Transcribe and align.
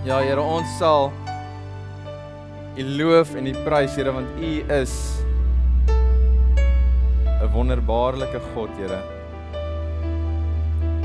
Ja, 0.00 0.16
Here, 0.24 0.40
ons 0.40 0.64
sal 0.78 1.10
U 2.80 2.84
loof 2.96 3.34
en 3.36 3.50
U 3.50 3.52
prys, 3.66 3.98
Here, 3.98 4.08
want 4.16 4.38
U 4.40 4.52
is 4.72 4.94
'n 7.44 7.50
wonderbaarlike 7.52 8.40
God, 8.54 8.70
Here. 8.80 9.02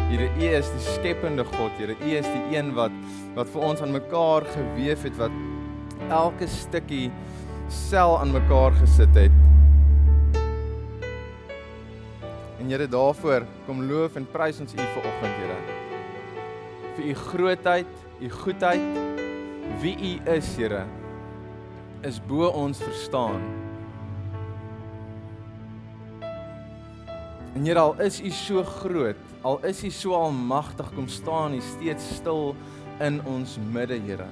Here, 0.07 0.29
U 0.39 0.47
is 0.47 0.69
die 0.71 0.79
skepende 0.79 1.43
God, 1.43 1.71
Here. 1.75 1.91
U 1.91 2.07
is 2.07 2.25
die 2.25 2.55
een 2.55 2.71
wat 2.73 2.95
wat 3.35 3.51
vir 3.51 3.61
ons 3.61 3.81
aan 3.81 3.91
mekaar 3.91 4.47
gewewe 4.55 4.95
het, 4.95 5.17
wat 5.17 5.35
elke 6.09 6.47
stukkie 6.47 7.11
sel 7.67 8.19
aan 8.19 8.31
mekaar 8.31 8.71
gesit 8.79 9.11
het. 9.15 9.31
En 12.59 12.71
Here, 12.71 12.87
daarvoor 12.87 13.43
kom 13.65 13.83
loof 13.91 14.15
en 14.15 14.25
prys 14.31 14.59
ons 14.59 14.73
U 14.73 14.77
vanoggend, 14.77 15.35
Here. 15.35 15.59
Vir 16.95 17.05
U 17.11 17.13
grootheid, 17.13 18.04
U 18.19 18.29
goedheid, 18.29 18.79
wie 19.81 19.95
U 19.99 20.31
is, 20.31 20.55
Here, 20.55 20.85
is 22.01 22.19
bo 22.27 22.47
ons 22.47 22.79
verstaan. 22.79 23.41
En 27.55 27.65
Here, 27.65 27.79
al 27.79 27.99
is 27.99 28.21
U 28.21 28.29
so 28.29 28.63
groot, 28.63 29.19
al 29.41 29.59
is 29.67 29.83
U 29.83 29.91
so 29.91 30.15
almagtig, 30.15 30.93
kom 30.95 31.07
staan 31.11 31.53
U 31.53 31.61
steeds 31.61 32.07
stil 32.15 32.55
in 33.03 33.19
ons 33.27 33.57
midde, 33.71 33.99
Here. 33.99 34.29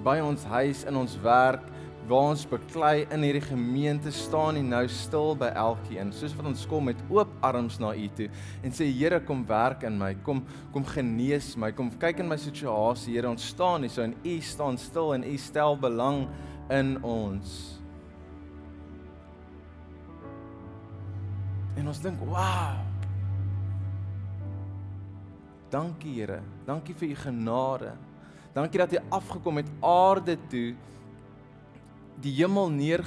By 0.00 0.22
ons 0.24 0.48
huis, 0.48 0.86
in 0.88 0.96
ons 0.96 1.18
werk, 1.20 1.68
waar 2.08 2.30
ons 2.32 2.46
beklei 2.48 3.04
in 3.12 3.24
hierdie 3.26 3.44
gemeente 3.44 4.10
staan 4.14 4.56
en 4.56 4.70
nou 4.72 4.82
stil 4.88 5.34
by 5.36 5.50
elkeen. 5.60 6.08
Soos 6.16 6.32
wat 6.38 6.48
ons 6.48 6.64
kom 6.68 6.88
met 6.88 7.00
oop 7.12 7.30
arms 7.44 7.76
na 7.82 7.92
u 7.92 8.06
toe 8.16 8.28
en 8.64 8.72
sê 8.72 8.88
Here 8.88 9.20
kom 9.28 9.44
werk 9.48 9.84
in 9.84 9.98
my. 10.00 10.14
Kom 10.24 10.40
kom 10.72 10.86
genees 10.88 11.52
my. 11.60 11.70
Kom 11.76 11.90
kyk 12.00 12.22
in 12.24 12.30
my 12.30 12.38
situasie. 12.40 13.12
Here 13.18 13.28
ons 13.28 13.50
staan 13.52 13.84
hier 13.84 13.92
so 13.92 14.04
en 14.06 14.16
u 14.24 14.38
staan 14.40 14.80
stil 14.80 15.12
en 15.18 15.26
u 15.28 15.36
stel 15.36 15.76
belang 15.76 16.24
in 16.72 16.96
ons. 17.04 17.54
En 21.76 21.92
ons 21.92 22.02
dink 22.02 22.24
wow. 22.24 22.80
Dankie 25.68 26.16
Here. 26.22 26.40
Dankie 26.66 26.96
vir 26.96 27.12
u 27.12 27.22
genade. 27.28 27.96
Dankie 28.56 28.80
dat 28.80 28.96
u 28.96 29.08
afgekom 29.12 29.60
het 29.60 29.68
aarde 29.84 30.38
toe 30.48 30.70
die 32.22 32.34
hemel 32.40 32.70
neer 32.74 33.04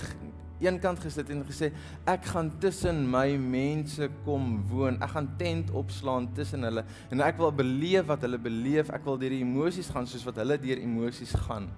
eenkant 0.61 1.01
gesit 1.01 1.29
en 1.33 1.41
gesê 1.47 1.71
ek 2.09 2.27
gaan 2.31 2.51
tussen 2.61 3.01
my 3.09 3.33
mense 3.41 4.07
kom 4.25 4.59
woon. 4.69 4.99
Ek 5.01 5.15
gaan 5.15 5.29
tent 5.39 5.71
opslaan 5.77 6.29
tussen 6.37 6.67
hulle 6.67 6.85
en 7.11 7.23
ek 7.25 7.39
wil 7.41 7.53
beleef 7.55 8.07
wat 8.11 8.25
hulle 8.27 8.39
beleef. 8.41 8.91
Ek 8.93 9.05
wil 9.07 9.19
deur 9.21 9.33
die 9.33 9.41
emosies 9.45 9.89
gaan 9.93 10.09
soos 10.09 10.25
wat 10.27 10.41
hulle 10.43 10.59
deur 10.61 10.83
emosies 10.83 11.33
gaan. 11.47 11.69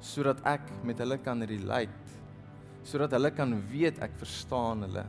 Sodat 0.00 0.40
ek 0.48 0.70
met 0.86 1.02
hulle 1.02 1.18
kan 1.20 1.42
relate. 1.44 2.18
Sodat 2.86 3.12
hulle 3.18 3.32
kan 3.34 3.52
weet 3.72 4.00
ek 4.02 4.14
verstaan 4.22 4.86
hulle. 4.86 5.04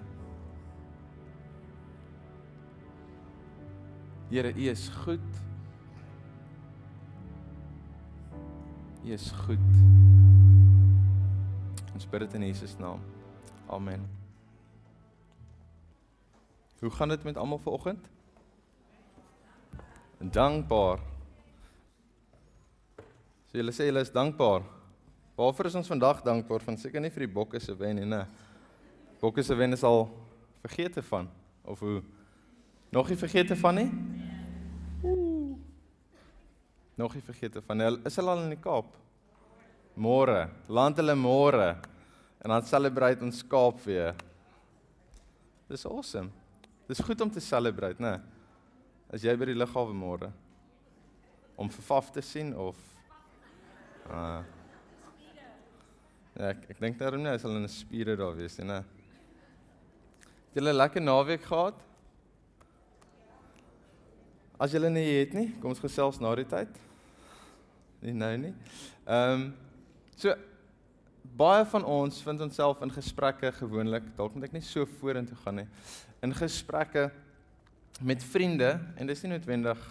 Here, 4.32 4.54
U 4.56 4.68
is 4.72 4.88
goed. 5.04 5.42
U 9.04 9.12
is 9.12 9.32
goed. 9.44 10.31
Ons 12.02 12.10
bid 12.10 12.24
dit 12.24 12.34
in 12.34 12.48
Jesus 12.48 12.72
naam. 12.82 12.98
Amen. 13.70 14.08
Hoe 16.80 16.90
gaan 16.90 17.12
dit 17.14 17.24
met 17.24 17.38
almal 17.38 17.60
vanoggend? 17.62 18.08
Dankbaar. 20.18 21.04
So 23.52 23.60
julle 23.60 23.76
sê 23.78 23.86
julle 23.86 24.02
is 24.02 24.10
dankbaar. 24.10 24.66
Waarvoor 25.38 25.70
is 25.70 25.78
ons 25.78 25.92
vandag 25.94 26.24
dankbaar? 26.26 26.66
Van 26.66 26.80
seker 26.82 27.06
nie 27.06 27.14
vir 27.14 27.28
die 27.28 27.36
bokke 27.36 27.62
se 27.62 27.78
wen 27.78 28.02
nie, 28.02 28.10
né? 28.10 28.24
Bokke 29.22 29.46
se 29.46 29.54
wen 29.62 29.78
is 29.78 29.86
al 29.86 30.08
vergeete 30.66 31.06
van 31.06 31.30
of 31.70 31.86
hoe? 31.86 32.02
Nog 32.90 33.14
nie 33.14 33.20
vergeete 33.28 33.60
van 33.62 33.78
nie? 33.78 33.88
Nog 36.98 37.14
nie 37.14 37.24
vergeete 37.30 37.62
van. 37.62 37.86
Is 38.10 38.18
hulle 38.18 38.34
al 38.34 38.44
in 38.48 38.58
die 38.58 38.62
Kaap? 38.66 38.90
Môre, 39.94 40.48
land 40.66 40.98
hulle 40.98 41.14
môre. 41.14 41.76
En 42.42 42.50
dan 42.50 42.66
celebrate 42.66 43.24
ons 43.24 43.44
Kaap 43.48 43.80
weer. 43.86 44.16
Dis 45.70 45.86
awesome. 45.86 46.30
Dis 46.88 47.00
goed 47.00 47.22
om 47.22 47.32
te 47.32 47.40
celebrate, 47.40 48.02
né? 48.02 48.18
As 49.14 49.24
jy 49.24 49.36
by 49.38 49.52
die 49.52 49.58
lughawe 49.58 49.94
môre 49.94 50.32
om 51.60 51.70
vir 51.70 51.86
Faf 51.86 52.10
te 52.12 52.24
sien 52.26 52.56
of 52.58 52.80
uh 54.10 54.42
Ja, 56.32 56.54
ek, 56.54 56.62
ek 56.72 56.78
dink 56.80 56.96
daarom 56.96 57.20
nie, 57.20 57.28
hy 57.28 57.40
sal 57.44 57.58
in 57.58 57.66
'n 57.68 57.70
spiere 57.70 58.16
daar 58.16 58.32
wees 58.34 58.56
nie, 58.58 58.66
né? 58.70 58.78
Het 60.48 60.62
julle 60.62 60.72
'n 60.72 60.78
lekker 60.80 61.02
naweek 61.04 61.44
gehad? 61.44 61.76
As 64.58 64.72
julle 64.72 64.90
nie 64.90 65.20
het 65.20 65.34
nie, 65.34 65.52
kom 65.60 65.72
ons 65.76 65.84
gesels 65.84 66.22
na 66.22 66.34
die 66.36 66.46
tyd. 66.46 66.80
Nie 68.02 68.14
nou 68.14 68.38
nie. 68.38 68.54
Ehm 69.06 69.34
um, 69.34 69.54
so 70.16 70.34
baie 71.38 71.66
van 71.66 71.86
ons 71.86 72.22
vind 72.24 72.42
onsself 72.42 72.82
in 72.82 72.92
gesprekke 72.92 73.52
gewoonlik, 73.52 74.04
dalk 74.18 74.36
moet 74.36 74.50
ek 74.50 74.56
net 74.58 74.66
so 74.68 74.86
vorentoe 75.00 75.38
gaan 75.44 75.62
nie. 75.62 75.68
In 76.26 76.34
gesprekke 76.36 77.10
met 78.02 78.24
vriende 78.24 78.74
en 78.98 79.08
dis 79.08 79.22
nie 79.24 79.34
noodwendig 79.34 79.82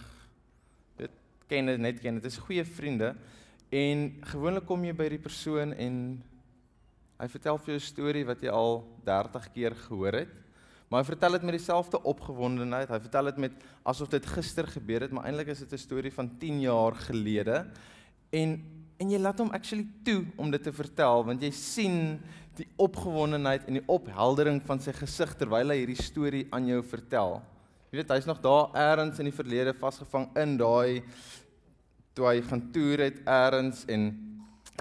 dit 0.99 1.13
ken 1.47 1.71
dit 1.71 1.79
net 1.79 2.01
ken, 2.01 2.19
dit 2.19 2.27
is 2.29 2.39
goeie 2.45 2.65
vriende 2.65 3.15
en 3.71 4.09
gewoonlik 4.33 4.67
kom 4.67 4.83
jy 4.85 4.93
by 4.95 5.07
die 5.13 5.21
persoon 5.21 5.73
en 5.73 5.97
hy 7.21 7.27
vertel 7.29 7.57
vir 7.61 7.73
jou 7.73 7.79
'n 7.79 7.87
storie 7.87 8.25
wat 8.25 8.41
jy 8.41 8.49
al 8.49 8.83
30 9.05 9.53
keer 9.53 9.75
gehoor 9.75 10.13
het. 10.13 10.33
Maar 10.89 11.03
hy 11.03 11.07
vertel 11.07 11.31
dit 11.31 11.43
met 11.43 11.55
dieselfde 11.55 12.03
opgewondenheid. 12.03 12.89
Hy 12.89 12.99
vertel 12.99 13.25
dit 13.25 13.37
met 13.37 13.51
asof 13.87 14.09
dit 14.09 14.25
gister 14.25 14.67
gebeur 14.67 15.01
het, 15.01 15.11
maar 15.11 15.23
eintlik 15.23 15.47
is 15.47 15.59
dit 15.59 15.71
'n 15.71 15.77
storie 15.77 16.11
van 16.11 16.37
10 16.37 16.59
jaar 16.59 16.95
gelede. 16.95 17.67
En 18.29 18.80
en 19.01 19.09
jy 19.09 19.17
laat 19.17 19.39
hom 19.41 19.49
actually 19.55 19.87
toe 20.05 20.21
om 20.37 20.51
dit 20.53 20.61
te 20.61 20.73
vertel 20.75 21.23
want 21.25 21.41
jy 21.41 21.49
sien 21.55 21.97
die 22.59 22.67
opgewondenheid 22.81 23.65
en 23.65 23.79
die 23.79 23.87
opheldering 23.89 24.59
van 24.67 24.81
sy 24.83 24.93
gesig 24.93 25.31
terwyl 25.39 25.73
hy 25.73 25.79
hierdie 25.79 25.97
storie 25.97 26.43
aan 26.53 26.67
jou 26.69 26.81
vertel. 26.85 27.39
Jy 27.89 28.01
weet 28.01 28.11
hy's 28.13 28.27
nog 28.29 28.41
daar 28.43 28.75
eers 28.77 29.21
in 29.23 29.29
die 29.29 29.35
verlede 29.35 29.73
vasgevang 29.77 30.27
in 30.39 30.57
daai 30.59 31.01
toe 32.15 32.27
hy 32.27 32.41
gaan 32.45 32.67
toer 32.75 33.07
het 33.07 33.23
eers 33.23 33.85
en 33.91 34.11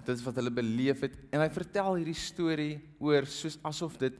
dit 0.00 0.12
is 0.12 0.24
wat 0.26 0.36
hulle 0.40 0.52
beleef 0.52 1.06
het 1.06 1.16
en 1.30 1.40
hy 1.40 1.48
vertel 1.54 1.96
hierdie 2.00 2.18
storie 2.18 2.74
oor 3.00 3.28
soos 3.30 3.56
asof 3.66 3.96
dit 4.00 4.18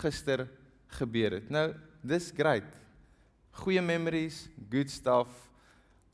gister 0.00 0.46
gebeur 0.98 1.36
het. 1.36 1.52
Nou, 1.52 1.72
dis 2.00 2.30
great. 2.36 2.68
Goeie 3.60 3.82
memories, 3.84 4.46
good 4.70 4.88
stuff 4.92 5.28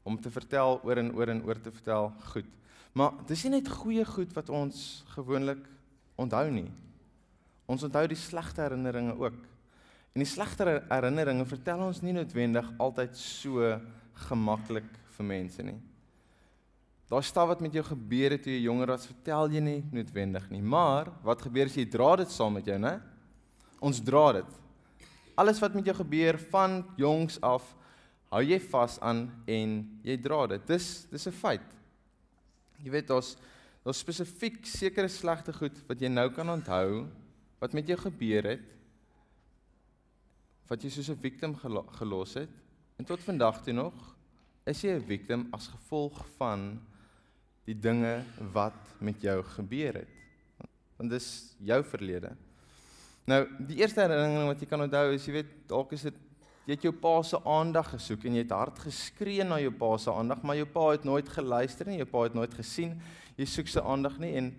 om 0.05 0.19
te 0.21 0.33
vertel 0.33 0.81
oor 0.83 0.99
en 0.99 1.13
oor 1.15 1.31
en 1.31 1.43
oor 1.47 1.61
te 1.63 1.73
vertel. 1.75 2.11
Goed. 2.33 2.51
Maar 2.94 3.16
dis 3.27 3.43
nie 3.44 3.56
net 3.56 3.69
goeie 3.69 4.05
goed 4.06 4.31
wat 4.37 4.50
ons 4.55 5.03
gewoonlik 5.16 5.65
onthou 6.21 6.47
nie. 6.55 6.69
Ons 7.66 7.82
onthou 7.87 8.05
die 8.06 8.19
slegte 8.19 8.62
herinneringe 8.62 9.16
ook. 9.19 9.41
En 10.15 10.22
die 10.22 10.31
slegte 10.31 10.78
herinneringe 10.87 11.47
vertel 11.50 11.83
ons 11.88 12.04
nie 12.04 12.15
noodwendig 12.15 12.69
altyd 12.78 13.16
so 13.19 13.72
gemaklik 14.28 14.87
vir 15.16 15.27
mense 15.27 15.66
nie. 15.66 15.81
Daar 17.10 17.27
staan 17.27 17.50
wat 17.50 17.60
met 17.60 17.75
jou 17.75 17.83
gebeur 17.84 18.37
het 18.37 18.44
toe 18.47 18.54
jy 18.54 18.62
jonger 18.65 18.94
was, 18.94 19.09
vertel 19.10 19.50
jy 19.53 19.60
nie 19.62 19.81
noodwendig 19.93 20.47
nie, 20.54 20.62
maar 20.62 21.10
wat 21.27 21.43
gebeur 21.44 21.69
as 21.69 21.77
jy 21.77 21.84
dra 21.91 22.15
dit 22.22 22.31
saam 22.33 22.54
met 22.56 22.71
jou, 22.71 22.78
né? 22.81 22.94
Ons 23.84 24.00
dra 24.06 24.38
dit. 24.38 24.54
Alles 25.37 25.59
wat 25.60 25.75
met 25.75 25.91
jou 25.91 25.97
gebeur 25.99 26.38
van 26.54 26.78
jongs 26.97 27.41
af, 27.43 27.66
hou 28.31 28.43
jy 28.43 28.59
vas 28.71 28.97
aan 29.03 29.27
en 29.50 29.77
jy 30.06 30.16
dra 30.22 30.44
dit. 30.54 30.66
Dis 30.71 31.06
dis 31.10 31.27
'n 31.27 31.34
feit. 31.42 31.73
Jy 32.84 32.92
weet 32.95 33.09
daar's 33.09 33.34
daar's 33.84 34.01
spesifiek 34.01 34.63
sekere 34.65 35.09
slegte 35.13 35.53
goed 35.53 35.77
wat 35.89 36.01
jy 36.01 36.09
nou 36.09 36.31
kan 36.33 36.48
onthou 36.48 37.04
wat 37.60 37.75
met 37.77 37.89
jou 37.89 37.98
gebeur 38.01 38.47
het 38.54 38.63
wat 40.71 40.81
jy 40.81 40.91
soos 40.91 41.10
'n 41.10 41.21
victim 41.21 41.53
gelo 41.57 41.83
gelos 41.98 42.34
het 42.34 42.48
en 42.98 43.04
tot 43.04 43.21
vandag 43.21 43.60
toe 43.63 43.75
nog 43.75 44.16
is 44.65 44.81
jy 44.81 44.97
'n 44.97 45.04
victim 45.04 45.48
as 45.53 45.69
gevolg 45.69 46.25
van 46.39 46.81
die 47.65 47.77
dinge 47.77 48.22
wat 48.53 48.77
met 49.01 49.21
jou 49.25 49.42
gebeur 49.57 50.01
het. 50.03 50.13
Want 50.97 51.10
dis 51.10 51.28
jou 51.65 51.81
verlede. 51.84 52.34
Nou, 53.25 53.41
die 53.66 53.81
eerste 53.81 54.04
herinnering 54.04 54.51
wat 54.51 54.60
jy 54.60 54.69
kan 54.69 54.84
onthou 54.84 55.07
is 55.15 55.25
jy 55.27 55.39
weet 55.39 55.53
dalk 55.71 55.95
is 55.97 56.04
dit 56.10 56.19
Jy 56.65 56.77
het 56.77 56.87
jou 56.87 56.95
pa 56.97 57.19
se 57.22 57.39
aandag 57.45 57.91
gesoek 57.93 58.25
en 58.25 58.39
jy 58.39 58.45
het 58.47 58.55
hard 58.57 58.78
geskree 58.87 59.45
na 59.45 59.59
jou 59.61 59.72
pa 59.77 59.91
se 60.01 60.13
aandag, 60.13 60.41
maar 60.43 60.57
jou 60.57 60.69
pa 60.72 60.87
het 60.95 61.05
nooit 61.05 61.28
geluister 61.28 61.91
nie, 61.91 61.99
jou 62.01 62.09
pa 62.09 62.25
het 62.25 62.37
nooit 62.37 62.55
gesien. 62.57 62.95
Jy 63.37 63.49
soek 63.53 63.69
sy 63.69 63.84
aandag 63.84 64.16
nie 64.22 64.33
en 64.41 64.51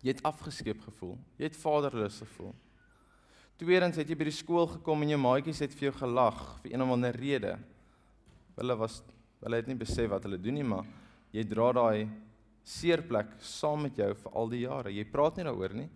jy 0.00 0.14
het 0.14 0.24
afgeskeep 0.24 0.80
gevoel. 0.86 1.18
Jy 1.36 1.50
het 1.50 1.58
vaderloos 1.60 2.22
gevoel. 2.24 2.54
Tweedens 3.60 4.00
het 4.00 4.08
jy 4.08 4.16
by 4.18 4.26
die 4.30 4.34
skool 4.34 4.70
gekom 4.78 5.04
en 5.04 5.12
jou 5.12 5.20
maatjies 5.20 5.60
het 5.62 5.74
vir 5.76 5.90
jou 5.90 5.96
gelag 6.00 6.40
vir 6.62 6.72
een 6.72 6.82
of 6.82 6.94
ander 6.96 7.20
rede. 7.20 7.56
Hulle 8.56 8.76
was 8.80 9.02
Hulle 9.42 9.58
het 9.58 9.66
nie 9.66 9.78
besef 9.78 10.06
wat 10.12 10.22
hulle 10.26 10.38
doen 10.38 10.54
nie, 10.54 10.66
maar 10.66 10.86
jy 11.34 11.42
dra 11.50 11.72
daai 11.74 12.06
seerplek 12.62 13.34
saam 13.42 13.88
met 13.88 13.98
jou 13.98 14.12
vir 14.14 14.36
al 14.38 14.52
die 14.52 14.60
jare. 14.62 14.92
Jy 14.94 15.04
praat 15.10 15.38
nie 15.38 15.46
daaroor 15.48 15.74
nie. 15.74 15.88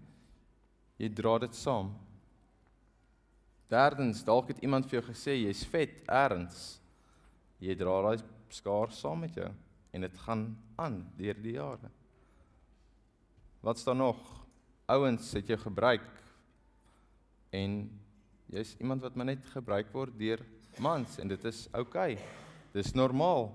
Jy 0.99 1.11
dra 1.15 1.37
dit 1.45 1.55
saam. 1.55 1.93
Derdens, 3.71 4.23
dalk 4.23 4.53
het 4.53 4.63
iemand 4.63 4.87
vir 4.87 5.01
jou 5.01 5.07
gesê 5.09 5.35
jy's 5.41 5.65
vet 5.67 6.03
erns. 6.07 6.79
Jy 7.59 7.75
dra 7.79 7.99
daai 8.05 8.23
skaar 8.55 8.93
saam 8.95 9.25
met 9.25 9.35
jou 9.35 9.49
en 9.97 10.05
dit 10.05 10.19
gaan 10.23 10.49
aan 10.79 11.01
deur 11.19 11.39
die 11.43 11.57
jare. 11.57 11.91
Wat 13.65 13.81
staan 13.81 13.99
nog? 13.99 14.21
Ouens 14.93 15.33
het 15.35 15.49
jou 15.51 15.59
gebruik 15.59 16.05
en 17.57 17.79
jy's 18.53 18.77
iemand 18.79 19.03
wat 19.03 19.17
maar 19.17 19.33
net 19.33 19.49
gebruik 19.51 19.91
word 19.95 20.15
deur 20.19 20.45
mans 20.79 21.17
en 21.19 21.33
dit 21.33 21.49
is 21.49 21.65
oukei. 21.73 22.15
Okay. 22.15 22.45
Dis 22.77 22.93
normaal. 22.95 23.49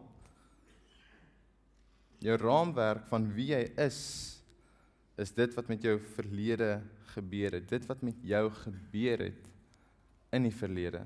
Jou 2.21 2.35
raamwerk 2.41 3.05
van 3.07 3.29
wie 3.37 3.51
jy 3.53 3.63
is 3.79 4.01
is 5.21 5.31
dit 5.37 5.53
wat 5.53 5.67
met 5.69 5.83
jou 5.85 5.99
verlede 6.15 6.81
gebeur 7.13 7.53
het, 7.53 7.67
dit 7.69 7.83
wat 7.85 8.01
met 8.01 8.21
jou 8.25 8.45
gebeur 8.63 9.27
het 9.27 9.50
in 10.31 10.47
die 10.47 10.55
verlede. 10.55 11.03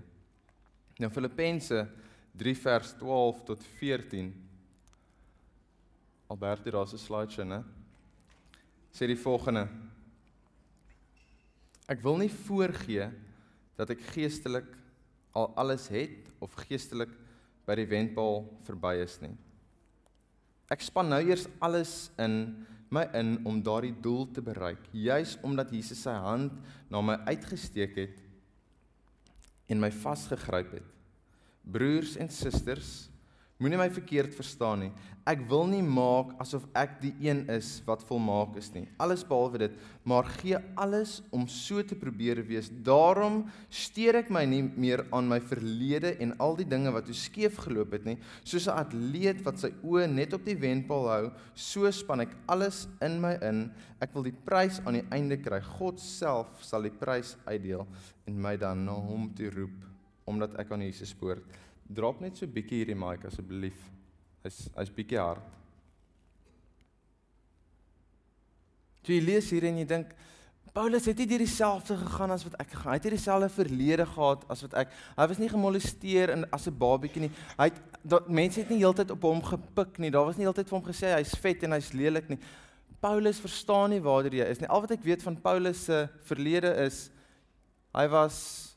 Nou 1.02 1.10
Filippense 1.12 1.86
3 2.38 2.56
vers 2.56 2.94
12 3.00 3.44
tot 3.48 3.64
14. 3.80 4.32
Alberto, 6.28 6.72
daar's 6.72 6.94
'n 6.94 6.98
slideshow, 6.98 7.46
né? 7.46 7.64
Sê 8.92 9.08
die 9.08 9.18
volgende: 9.18 9.68
Ek 11.88 12.02
wil 12.02 12.18
nie 12.18 12.32
voorgee 12.32 13.12
dat 13.78 13.90
ek 13.90 14.02
geestelik 14.16 14.78
al 15.34 15.52
alles 15.56 15.88
het 15.88 16.32
of 16.40 16.54
geestelik 16.54 17.12
by 17.68 17.76
die 17.76 17.90
wendpaal 17.90 18.46
verby 18.66 18.96
is 19.04 19.20
nie. 19.22 19.36
Ek 20.72 20.82
span 20.82 21.10
nou 21.10 21.22
eers 21.22 21.48
alles 21.60 22.10
in 22.18 22.66
my 22.90 23.04
in 23.14 23.38
om 23.46 23.62
daardie 23.62 23.94
doel 24.02 24.26
te 24.32 24.42
bereik, 24.42 24.82
juis 24.92 25.38
omdat 25.44 25.74
Jesus 25.74 26.02
sy 26.02 26.14
hand 26.26 26.54
na 26.90 27.02
my 27.02 27.18
uitgesteek 27.28 27.96
het 27.96 28.25
en 29.66 29.80
my 29.80 29.92
vasgegryp 29.92 30.72
het. 30.72 30.94
Broers 31.62 32.16
en 32.16 32.30
susters, 32.30 33.10
moenie 33.56 33.78
my 33.80 33.88
verkeerd 33.88 34.34
verstaan 34.36 34.82
nie. 34.84 34.90
Ek 35.26 35.40
wil 35.50 35.64
nie 35.72 35.82
maak 35.82 36.34
asof 36.44 36.68
ek 36.78 37.00
die 37.02 37.14
een 37.24 37.40
is 37.50 37.80
wat 37.88 38.04
volmaak 38.06 38.58
is 38.60 38.68
nie. 38.76 38.84
Alles 39.02 39.24
behalwe 39.26 39.62
dit, 39.64 39.78
maar 40.06 40.28
gee 40.42 40.60
alles 40.78 41.16
om 41.34 41.48
so 41.50 41.82
te 41.82 41.96
probeer 41.98 42.44
wees. 42.46 42.68
Daarom 42.70 43.46
steur 43.74 44.20
ek 44.20 44.30
my 44.34 44.44
nie 44.50 44.62
meer 44.68 45.06
aan 45.16 45.32
my 45.32 45.40
verlede 45.40 46.14
en 46.22 46.36
al 46.44 46.60
die 46.60 46.68
dinge 46.68 46.94
wat 46.94 47.10
so 47.10 47.18
skeef 47.18 47.58
geloop 47.64 47.96
het 47.96 48.06
nie. 48.06 48.18
Soos 48.44 48.68
'n 48.68 48.78
atleet 48.78 49.42
wat 49.48 49.58
sy 49.58 49.72
oë 49.82 50.06
net 50.12 50.34
op 50.34 50.46
die 50.46 50.60
wenpaal 50.60 51.10
hou, 51.10 51.32
so 51.56 51.90
span 51.92 52.22
ek 52.22 52.36
alles 52.48 52.88
in 53.02 53.22
my 53.22 53.38
in. 53.42 53.72
Ek 54.02 54.14
wil 54.14 54.24
die 54.24 54.36
prys 54.46 54.82
aan 54.86 55.00
die 55.00 55.08
einde 55.12 55.38
kry. 55.38 55.62
God 55.62 56.00
self 56.00 56.62
sal 56.62 56.82
die 56.82 56.92
prys 56.92 57.38
uitdeel 57.48 57.88
en 58.28 58.42
my 58.42 58.58
dan 58.58 58.86
na 58.86 58.92
hom 58.92 59.34
toe 59.34 59.50
roep 59.50 59.96
omdat 60.28 60.56
ek 60.60 60.72
aan 60.72 60.82
Jesus 60.82 61.10
spoor. 61.10 61.38
Drop 61.86 62.22
net 62.22 62.38
so 62.38 62.50
bietjie 62.50 62.82
hierdie 62.82 62.98
mic 62.98 63.26
asseblief. 63.30 63.78
Hy's 64.46 64.66
hy's 64.74 64.94
bietjie 64.94 65.22
hard. 65.22 65.44
Jy 69.06 69.20
lees 69.22 69.52
hier 69.54 69.68
en 69.70 69.78
jy 69.78 69.86
dink 69.86 70.16
Paulus 70.76 71.06
het 71.08 71.22
nie 71.22 71.28
deur 71.30 71.40
dieselfde 71.40 71.96
gegaan 71.96 72.34
as 72.34 72.44
wat 72.44 72.58
ek 72.60 72.74
gegaan. 72.74 72.92
Hy 72.92 72.98
het 72.98 73.06
nie 73.08 73.14
dieselfde 73.14 73.48
verlede 73.54 74.06
gehad 74.10 74.42
as 74.52 74.64
wat 74.66 74.74
ek. 74.82 74.90
Hy 75.16 75.28
was 75.32 75.40
nie 75.40 75.48
gemolesteer 75.48 76.34
in 76.34 76.44
as 76.52 76.68
'n 76.68 76.76
babietjie 76.76 77.22
nie. 77.22 77.32
Hy 77.56 77.70
het 77.70 77.80
dat 78.04 78.28
mense 78.28 78.60
het 78.60 78.70
nie 78.70 78.84
heeltyd 78.84 79.12
op 79.12 79.22
hom 79.22 79.42
gepik 79.42 80.00
nie. 80.00 80.12
Daar 80.12 80.26
was 80.26 80.36
nie 80.36 80.44
heeltyd 80.44 80.68
vir 80.68 80.80
hom 80.80 80.88
gesê 80.90 81.14
hy's 81.16 81.36
vet 81.40 81.64
en 81.64 81.72
hy's 81.72 81.94
lelik 81.94 82.28
nie. 82.30 82.40
Paulus 83.00 83.40
verstaan 83.40 83.92
nie 83.92 84.02
waar 84.02 84.24
hy 84.24 84.42
is 84.42 84.60
nie. 84.60 84.68
Al 84.68 84.82
wat 84.82 84.92
ek 84.92 85.04
weet 85.04 85.24
van 85.24 85.42
Paulus 85.42 85.86
se 85.86 86.10
verlede 86.26 86.76
is 86.86 87.10
hy 87.94 88.08
was 88.08 88.75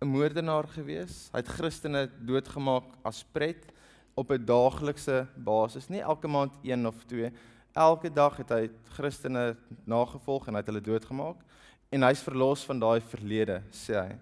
'n 0.00 0.06
moordenaar 0.06 0.68
gewees. 0.68 1.30
Hy 1.32 1.38
het 1.38 1.48
Christene 1.48 2.10
doodgemaak 2.20 2.84
as 3.04 3.24
pret 3.32 3.72
op 4.14 4.30
'n 4.30 4.44
daaglikse 4.44 5.26
basis, 5.36 5.88
nie 5.88 6.00
elke 6.00 6.28
maand 6.28 6.52
een 6.62 6.86
of 6.86 7.04
twee. 7.04 7.32
Elke 7.72 8.10
dag 8.12 8.36
het 8.36 8.48
hy 8.48 8.70
Christene 8.94 9.56
nagevolg 9.84 10.46
en 10.46 10.54
hy 10.54 10.60
het 10.60 10.66
hulle 10.66 10.80
doodgemaak 10.80 11.36
en 11.90 12.02
hy's 12.02 12.22
verlos 12.22 12.64
van 12.64 12.78
daai 12.78 13.00
verlede, 13.00 13.62
sê 13.70 13.94
hy. 13.94 14.18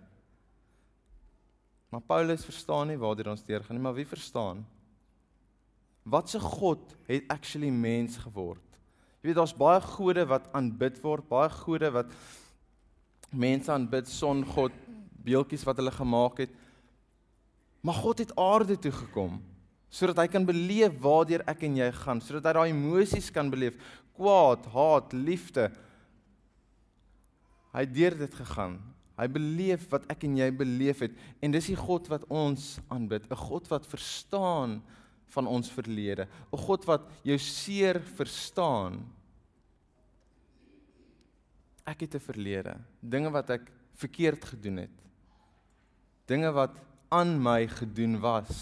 Maar 1.92 2.00
Paulus 2.00 2.44
verstaan 2.44 2.88
nie 2.88 2.96
waar 2.96 3.16
dit 3.16 3.26
ons 3.26 3.44
deurgaan 3.44 3.76
nie, 3.76 3.82
maar 3.82 3.94
wie 3.94 4.06
verstaan? 4.06 4.64
Wat 6.02 6.30
se 6.30 6.40
God 6.40 6.96
het 7.06 7.28
actually 7.28 7.70
mens 7.70 8.16
geword? 8.16 8.64
Jy 9.20 9.28
weet 9.28 9.36
daar's 9.36 9.54
baie 9.54 9.80
gode 9.80 10.24
wat 10.26 10.48
aanbid 10.56 10.96
word, 11.02 11.28
baie 11.28 11.50
gode 11.50 11.90
wat 11.94 12.14
mense 13.30 13.70
aanbid, 13.72 14.08
son 14.08 14.40
God, 14.44 14.72
beeltjies 15.24 15.64
wat 15.64 15.76
hulle 15.80 15.94
gemaak 15.94 16.38
het. 16.38 16.52
Maar 17.82 17.94
God 17.94 18.18
het 18.18 18.36
aarde 18.38 18.78
toe 18.78 18.92
gekom 18.92 19.40
sodat 19.92 20.22
hy 20.22 20.28
kan 20.32 20.46
beleef 20.48 20.94
waartoe 21.04 21.42
ek 21.44 21.66
en 21.68 21.74
jy 21.76 21.90
gaan, 21.92 22.20
sodat 22.24 22.46
hy 22.48 22.52
daai 22.56 22.70
emosies 22.72 23.26
kan 23.28 23.50
beleef, 23.52 23.74
kwaad, 24.16 24.64
haat, 24.72 25.12
liefde. 25.12 25.66
Hy 27.74 27.82
het 27.84 27.92
deur 27.92 28.16
dit 28.22 28.38
gegaan. 28.38 28.78
Hy 29.20 29.26
beleef 29.28 29.84
wat 29.92 30.06
ek 30.12 30.24
en 30.24 30.38
jy 30.40 30.48
beleef 30.56 31.02
het 31.04 31.18
en 31.44 31.52
dis 31.52 31.68
die 31.68 31.76
God 31.76 32.08
wat 32.08 32.24
ons 32.32 32.78
aanbid, 32.88 33.28
'n 33.28 33.36
God 33.36 33.68
wat 33.68 33.86
verstaan 33.86 34.80
van 35.28 35.46
ons 35.46 35.68
verlede, 35.68 36.24
'n 36.24 36.56
God 36.56 36.86
wat 36.88 37.04
jou 37.22 37.36
seer 37.38 38.00
verstaan. 38.00 39.04
Ek 41.84 42.00
het 42.00 42.14
'n 42.14 42.26
verlede, 42.32 42.80
dinge 43.00 43.30
wat 43.30 43.50
ek 43.50 43.70
verkeerd 43.94 44.44
gedoen 44.44 44.88
het 44.88 45.02
dinge 46.32 46.52
wat 46.56 46.78
aan 47.12 47.36
my 47.40 47.66
gedoen 47.68 48.16
was. 48.22 48.54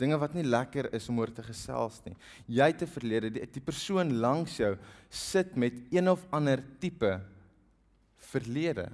Dinge 0.00 0.18
wat 0.20 0.34
nie 0.36 0.44
lekker 0.44 0.90
is 0.96 1.08
om 1.08 1.20
oor 1.22 1.32
te 1.32 1.44
gesels 1.46 2.00
nie. 2.04 2.14
Jy 2.50 2.68
te 2.76 2.88
verlede 2.90 3.30
die, 3.32 3.46
die 3.54 3.64
persoon 3.64 4.16
langs 4.20 4.58
jou 4.60 4.74
sit 5.08 5.56
met 5.56 5.78
een 5.94 6.10
of 6.10 6.24
ander 6.34 6.62
tipe 6.82 7.14
verlede. 8.32 8.90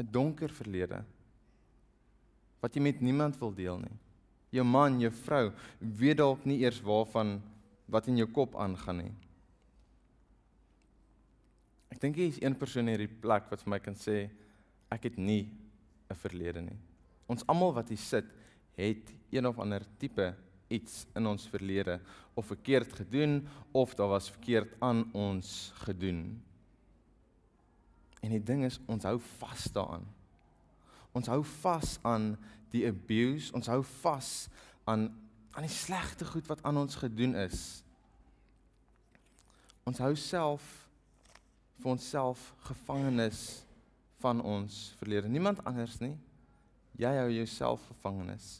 'n 0.00 0.08
donker 0.08 0.48
verlede 0.48 1.02
wat 2.60 2.72
jy 2.72 2.80
met 2.80 3.00
niemand 3.04 3.36
wil 3.40 3.52
deel 3.52 3.76
nie. 3.80 3.96
Jou 4.50 4.64
man 4.64 4.96
jou 5.00 5.10
vrou 5.12 5.52
weet 5.80 6.16
dalk 6.16 6.46
nie 6.48 6.62
eers 6.64 6.80
waarvan 6.80 7.34
wat 7.84 8.08
in 8.08 8.16
jou 8.16 8.26
kop 8.32 8.56
aangaan 8.56 9.04
nie 9.04 9.12
Ek 11.90 12.00
dink 12.02 12.16
hier 12.16 12.30
is 12.30 12.38
een 12.42 12.56
persoon 12.58 12.86
in 12.86 12.94
hierdie 12.94 13.20
plek 13.22 13.50
wat 13.50 13.62
vir 13.64 13.74
my 13.74 13.80
kan 13.82 13.96
sê 13.98 14.28
ek 14.90 15.10
het 15.10 15.18
nie 15.18 15.50
'n 16.10 16.14
verlede 16.14 16.62
nie. 16.62 16.78
Ons 17.28 17.46
almal 17.46 17.72
wat 17.74 17.88
hier 17.88 17.98
sit, 17.98 18.26
het 18.76 19.12
een 19.30 19.46
of 19.46 19.58
ander 19.58 19.82
tipe 19.98 20.34
iets 20.68 21.06
in 21.14 21.26
ons 21.26 21.48
verlede 21.48 22.00
of 22.34 22.46
verkeerd 22.46 22.92
gedoen 22.92 23.48
of 23.72 23.94
daar 23.94 24.08
was 24.08 24.30
verkeerd 24.30 24.74
aan 24.78 25.10
ons 25.12 25.72
gedoen. 25.74 26.42
En 28.22 28.30
die 28.30 28.42
ding 28.42 28.64
is 28.64 28.78
ons 28.86 29.04
hou 29.04 29.18
vas 29.38 29.64
daaraan. 29.72 30.06
Ons 31.12 31.26
hou 31.26 31.42
vas 31.44 31.98
aan 32.02 32.36
die 32.70 32.86
abuse, 32.86 33.52
ons 33.52 33.66
hou 33.66 33.82
vas 33.82 34.48
aan 34.84 35.10
aan 35.50 35.66
die 35.66 35.74
slegte 35.74 36.24
goed 36.24 36.46
wat 36.46 36.62
aan 36.62 36.76
ons 36.78 36.94
gedoen 36.94 37.34
is. 37.34 37.82
Ons 39.82 39.98
hou 39.98 40.14
self 40.14 40.79
vir 41.80 41.92
onsself 41.94 42.52
gevangenes 42.68 43.62
van 44.20 44.40
ons 44.44 44.90
verlede. 45.00 45.28
Niemand 45.28 45.62
anders 45.64 45.96
nie. 46.00 46.14
Jy 47.00 47.12
hou 47.16 47.28
jouself 47.32 47.84
gevangenes. 47.88 48.58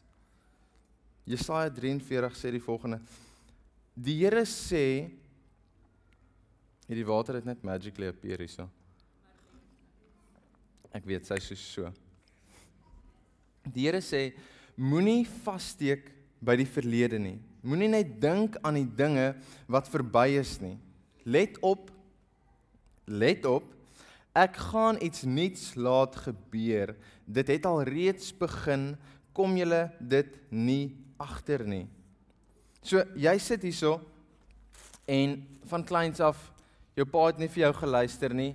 Jesaja 1.28 1.70
43 1.70 2.36
sê 2.38 2.52
die 2.54 2.62
volgende: 2.62 3.00
Die 3.94 4.16
Here 4.22 4.46
sê 4.48 5.10
hierdie 6.88 7.06
water 7.06 7.38
het 7.38 7.46
net 7.46 7.62
magically 7.62 8.08
appear 8.10 8.40
hierso. 8.40 8.66
Ek 10.90 11.04
weet 11.06 11.28
sy 11.28 11.38
sê 11.44 11.58
so. 11.58 11.92
Die 13.68 13.84
Here 13.84 14.00
sê 14.02 14.30
moenie 14.80 15.22
vassteek 15.44 16.08
by 16.40 16.56
die 16.58 16.68
verlede 16.68 17.20
nie. 17.20 17.36
Moenie 17.62 17.90
net 17.92 18.16
dink 18.22 18.56
aan 18.64 18.80
die 18.80 18.88
dinge 18.88 19.34
wat 19.68 19.90
verby 19.92 20.40
is 20.40 20.56
nie. 20.62 20.78
Let 21.28 21.60
op 21.60 21.90
Let 23.10 23.46
op. 23.50 23.66
Ek 24.38 24.54
gaan 24.70 25.00
iets 25.02 25.24
nuuts 25.26 25.74
laat 25.74 26.14
gebeur. 26.16 26.94
Dit 27.26 27.50
het 27.50 27.66
al 27.66 27.82
reeds 27.82 28.30
begin. 28.38 28.94
Kom 29.34 29.56
julle 29.58 29.88
dit 29.98 30.36
nie 30.50 30.94
agter 31.18 31.66
nie. 31.66 31.88
So 32.86 33.02
jy 33.18 33.34
sit 33.42 33.66
hierso 33.66 33.98
en 35.10 35.40
van 35.68 35.84
kleins 35.84 36.22
af 36.22 36.38
jou 36.96 37.04
pa 37.10 37.26
het 37.28 37.40
nie 37.42 37.50
vir 37.50 37.66
jou 37.66 37.72
geluister 37.82 38.34
nie. 38.34 38.54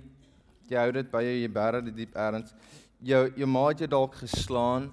Jy 0.66 0.80
hou 0.80 0.94
dit 0.96 1.10
by 1.12 1.22
jou, 1.22 1.36
jy 1.42 1.50
bære 1.52 1.82
dit 1.86 1.98
diep 2.00 2.16
erns. 2.18 2.56
Jou 3.04 3.26
jou 3.36 3.50
ma 3.50 3.68
het 3.68 3.84
jou 3.84 3.90
dalk 3.92 4.16
geslaan 4.24 4.88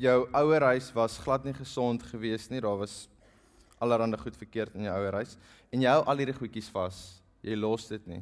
jou 0.00 0.24
ouer 0.32 0.64
huis 0.72 0.88
was 0.96 1.18
glad 1.20 1.44
nie 1.44 1.54
gesond 1.54 2.02
geweest 2.08 2.50
nie. 2.50 2.60
Daar 2.60 2.78
was 2.80 3.06
allerlei 3.78 4.18
goed 4.20 4.36
verkeerd 4.36 4.74
in 4.74 4.88
jou 4.88 4.98
ouer 4.98 5.20
huis 5.20 5.36
en 5.70 5.80
jy 5.80 5.92
hou 5.92 6.04
al 6.04 6.20
hierdie 6.20 6.36
goedjies 6.36 6.68
vas. 6.72 7.19
Jy 7.46 7.56
los 7.56 7.88
dit 7.88 8.06
nie. 8.10 8.20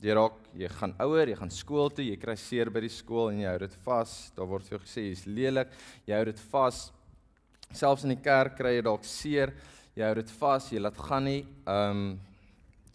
Jy 0.00 0.14
raak, 0.14 0.36
jy 0.54 0.68
gaan 0.70 0.94
ouer, 1.02 1.32
jy 1.32 1.36
gaan 1.40 1.50
skool 1.50 1.90
toe, 1.90 2.04
jy 2.06 2.16
kry 2.20 2.36
seer 2.38 2.70
by 2.70 2.84
die 2.84 2.92
skool 2.92 3.32
en 3.32 3.42
jy 3.42 3.50
hou 3.50 3.58
dit 3.64 3.74
vas. 3.84 4.14
Daar 4.36 4.48
word 4.52 4.68
vir 4.68 4.76
jou 4.76 4.84
gesê 4.84 5.08
jy's 5.08 5.26
lelik. 5.26 5.74
Jy 6.06 6.14
hou 6.14 6.28
dit 6.30 6.42
vas. 6.52 6.78
Selfs 7.74 8.06
in 8.06 8.14
die 8.14 8.22
kerk 8.22 8.56
kry 8.60 8.76
jy 8.76 8.86
dalk 8.86 9.04
seer. 9.04 9.52
Jy 9.98 10.06
hou 10.06 10.14
dit 10.20 10.32
vas. 10.38 10.70
Jy 10.72 10.82
laat 10.84 11.04
gaan 11.08 11.28
nie. 11.28 11.42
Ehm 11.66 12.02
um, 12.06 12.08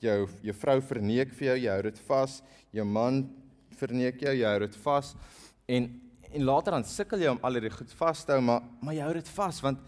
jou 0.03 0.27
jou 0.43 0.55
vrou 0.59 0.79
verneek 0.83 1.31
vir 1.37 1.47
jou, 1.47 1.57
jy 1.63 1.71
hou 1.71 1.83
dit 1.85 1.99
vas. 2.07 2.37
Jou 2.75 2.85
man 2.87 3.21
verneek 3.79 4.23
jou, 4.25 4.33
jy 4.35 4.49
hou 4.49 4.63
dit 4.65 4.79
vas. 4.85 5.13
En 5.67 5.91
en 6.33 6.45
later 6.49 6.73
dan 6.73 6.85
sukkel 6.89 7.21
jy 7.21 7.29
om 7.29 7.39
al 7.45 7.59
hierdie 7.59 7.75
goed 7.75 7.91
vas 7.99 8.23
te 8.25 8.33
hou, 8.33 8.41
maar 8.41 8.63
maar 8.81 8.95
jy 8.97 9.03
hou 9.05 9.13
dit 9.19 9.29
vas 9.35 9.59
want 9.61 9.83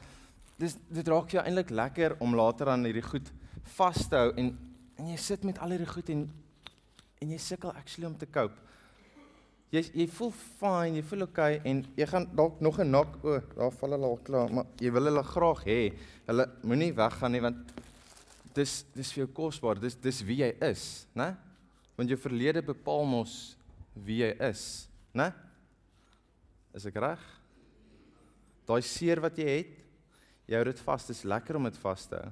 dis 0.61 0.75
dit 0.93 1.07
raak 1.09 1.33
jou 1.33 1.41
eintlik 1.41 1.73
lekker 1.73 2.15
om 2.21 2.35
later 2.37 2.69
aan 2.71 2.85
hierdie 2.85 3.03
goed 3.05 3.31
vas 3.77 3.97
te 4.11 4.19
hou 4.19 4.29
en 4.37 4.51
en 4.99 5.09
jy 5.11 5.17
sit 5.19 5.43
met 5.43 5.59
al 5.59 5.75
hierdie 5.75 5.89
goed 5.89 6.09
en 6.13 6.27
en 7.23 7.31
jy 7.31 7.37
sukkel 7.39 7.71
actually 7.73 8.07
om 8.07 8.17
te 8.19 8.27
cope. 8.27 8.59
Jy 9.73 9.81
jy 9.95 10.05
voel 10.13 10.31
fine, 10.35 10.99
jy 10.99 11.03
voel 11.09 11.25
okay 11.25 11.59
en 11.67 11.81
jy 11.97 12.05
gaan 12.09 12.27
dalk 12.37 12.59
nog 12.61 12.79
'n 12.79 12.91
nak 12.91 13.17
o, 13.23 13.39
daar 13.55 13.71
val 13.71 13.95
hulle 13.95 14.05
al 14.05 14.21
klaar, 14.23 14.51
maar 14.51 14.65
jy 14.79 14.91
wil 14.91 15.05
hulle 15.09 15.23
graag 15.23 15.63
hê. 15.65 15.93
Hulle 16.27 16.45
moenie 16.63 16.93
weggaan 16.93 17.31
nie 17.31 17.41
want 17.41 17.73
dis 18.53 18.85
dis 18.95 19.11
vir 19.11 19.25
jou 19.25 19.33
kosbaar. 19.33 19.79
Dis 19.79 19.95
dis 19.95 20.21
wie 20.23 20.43
jy 20.43 20.51
is, 20.61 21.07
né? 21.15 21.35
Want 21.97 22.09
jou 22.09 22.17
verlede 22.17 22.61
bepaal 22.61 23.05
mos 23.05 23.55
wie 23.95 24.21
jy 24.23 24.31
is, 24.49 24.87
né? 25.13 25.33
Is 26.73 26.85
ek 26.85 26.95
reg? 26.95 27.19
Daai 28.67 28.81
seer 28.81 29.21
wat 29.21 29.37
jy 29.37 29.47
het, 29.47 29.75
jy 30.47 30.55
hou 30.55 30.65
dit 30.65 30.79
vas. 30.79 31.05
Dit 31.07 31.15
is 31.15 31.23
lekker 31.23 31.55
om 31.55 31.63
dit 31.63 31.77
vas 31.77 32.07
te 32.07 32.15
hou. 32.15 32.31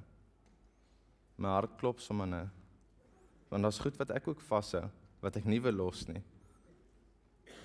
My 1.43 1.57
hart 1.57 1.75
klop 1.79 2.00
sommer 2.00 2.29
nou. 2.29 2.45
Want 3.51 3.67
daar's 3.67 3.81
goed 3.83 3.97
wat 4.00 4.13
ek 4.15 4.29
ook 4.31 4.43
vashou 4.47 4.85
wat 5.23 5.38
ek 5.39 5.45
nie 5.47 5.62
wil 5.63 5.75
los 5.79 6.03
nie. 6.09 6.21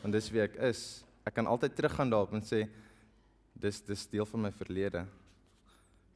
Want 0.02 0.14
dis 0.14 0.28
wie 0.30 0.44
ek 0.44 0.54
is. 0.68 1.02
Ek 1.26 1.34
kan 1.34 1.48
altyd 1.50 1.74
teruggaan 1.74 2.12
daarop 2.12 2.36
en 2.36 2.44
sê 2.46 2.64
dis 3.58 3.80
dis 3.82 4.04
deel 4.12 4.28
van 4.30 4.46
my 4.46 4.52
verlede. 4.54 5.02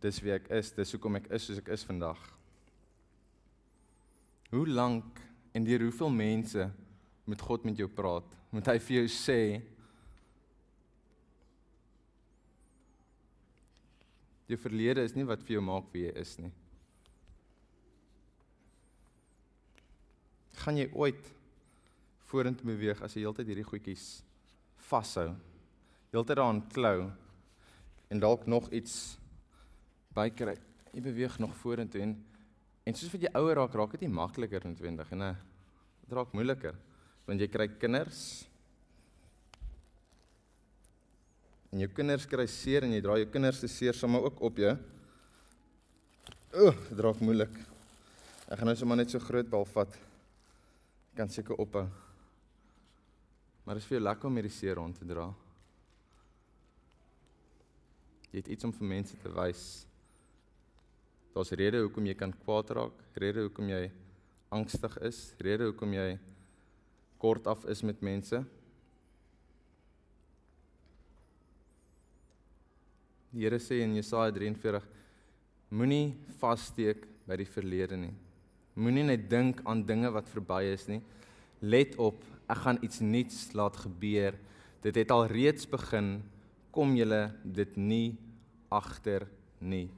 Dis 0.03 0.21
wie 0.23 0.35
ek 0.35 0.47
is, 0.55 0.71
dis 0.75 0.95
hoekom 0.95 1.19
ek 1.19 1.27
is 1.35 1.49
soos 1.49 1.59
ek 1.63 1.73
is 1.75 1.87
vandag. 1.87 2.21
Hoe 4.53 4.67
lank 4.69 5.19
en 5.57 5.67
deur 5.67 5.87
hoeveel 5.89 6.15
mense 6.15 6.69
moet 7.27 7.43
God 7.43 7.67
met 7.67 7.79
jou 7.79 7.89
praat? 7.91 8.39
Moet 8.55 8.73
hy 8.75 8.79
vir 8.87 9.01
jou 9.03 9.13
sê 9.19 9.43
Jou 14.51 14.59
verlede 14.61 15.01
is 15.07 15.15
nie 15.17 15.25
wat 15.25 15.41
vir 15.47 15.55
jou 15.55 15.63
maak 15.65 15.87
wie 15.95 16.03
jy 16.03 16.11
is 16.21 16.35
nie. 16.37 16.51
Gaan 20.63 20.79
jy 20.79 20.89
ooit 20.95 21.31
vorentoe 22.31 22.71
beweeg 22.73 23.01
as 23.03 23.17
jy 23.17 23.25
heeltyd 23.25 23.51
hierdie 23.51 23.67
goedjies 23.67 24.07
vashou? 24.89 25.33
Heeltyd 26.13 26.37
daaraan 26.39 26.63
klou 26.73 27.11
en 28.13 28.21
dalk 28.23 28.47
nog 28.47 28.69
iets 28.71 29.17
bykry. 30.15 30.55
Jy 30.93 31.03
beweeg 31.05 31.39
nog 31.43 31.57
vorentoe 31.63 32.05
en 32.05 32.15
en 32.83 32.97
soos 32.99 33.13
wat 33.15 33.23
jy 33.23 33.31
ouer 33.39 33.61
raak, 33.61 33.75
raak 33.79 33.93
dit 33.95 34.03
nie 34.03 34.15
makliker 34.15 34.65
noodwendig 34.67 35.13
en 35.15 35.29
dit 35.31 36.17
raak 36.17 36.33
moeiliker 36.35 36.75
want 37.29 37.39
jy 37.39 37.47
kry 37.47 37.69
kinders 37.79 38.23
en 41.71 41.85
jou 41.85 41.89
kinders 41.95 42.27
kry 42.27 42.49
seer 42.51 42.83
en 42.83 42.97
jy 42.97 43.03
dra 43.05 43.21
jou 43.21 43.29
kinders 43.31 43.63
se 43.63 43.71
seer 43.71 43.95
sommer 43.97 44.27
ook 44.27 44.43
op 44.45 44.59
jou. 44.61 44.73
Ooh, 46.53 46.75
dit 46.91 46.99
raak 47.01 47.23
moeilik. 47.25 47.55
Ek 48.51 48.59
gaan 48.59 48.69
nou 48.69 48.75
sommer 48.77 48.99
net 48.99 49.15
so 49.15 49.23
groot 49.23 49.49
bal 49.49 49.65
vat 49.73 49.95
kan 51.17 51.29
seker 51.29 51.59
ophou. 51.61 51.87
Maar 53.63 53.79
dit 53.79 53.85
is 53.85 53.89
vir 53.89 53.99
jou 53.99 54.05
lekker 54.05 54.29
om 54.29 54.39
hierdie 54.39 54.53
seer 54.53 54.79
rond 54.81 54.97
te 54.99 55.07
dra. 55.07 55.29
Jy 58.33 58.41
het 58.41 58.51
iets 58.55 58.65
om 58.65 58.73
vir 58.73 58.89
mense 58.95 59.19
te 59.21 59.33
wys. 59.37 59.65
Daar's 61.33 61.53
redes 61.57 61.85
hoekom 61.85 62.09
jy 62.09 62.17
kan 62.19 62.33
kwaad 62.45 62.73
raak, 62.77 63.05
redes 63.21 63.47
hoekom 63.47 63.71
jy 63.73 63.85
angstig 64.53 64.99
is, 65.09 65.21
redes 65.41 65.71
hoekom 65.71 65.95
jy 65.97 66.09
kort 67.23 67.47
af 67.49 67.65
is 67.71 67.85
met 67.87 68.03
mense. 68.05 68.43
Die 73.33 73.47
Here 73.47 73.61
sê 73.63 73.81
in 73.81 73.95
Jesaja 73.97 74.33
43: 74.35 74.85
Moenie 75.73 76.13
vassteek 76.41 77.07
by 77.29 77.39
die 77.41 77.49
verlede 77.49 77.97
nie. 77.97 78.13
Moenie 78.75 79.05
net 79.05 79.29
dink 79.29 79.61
aan 79.69 79.83
dinge 79.85 80.11
wat 80.15 80.31
verby 80.33 80.63
is 80.73 80.87
nie. 80.89 81.03
Let 81.61 81.99
op, 82.01 82.23
ek 82.51 82.63
gaan 82.65 82.81
iets 82.83 83.03
nuuts 83.05 83.41
laat 83.57 83.77
gebeur. 83.85 84.39
Dit 84.83 84.97
het 84.99 85.13
al 85.13 85.29
reeds 85.31 85.69
begin. 85.69 86.23
Kom 86.73 86.95
julle 86.97 87.27
dit 87.45 87.77
nie 87.77 88.15
agter 88.73 89.29
nie. 89.61 89.91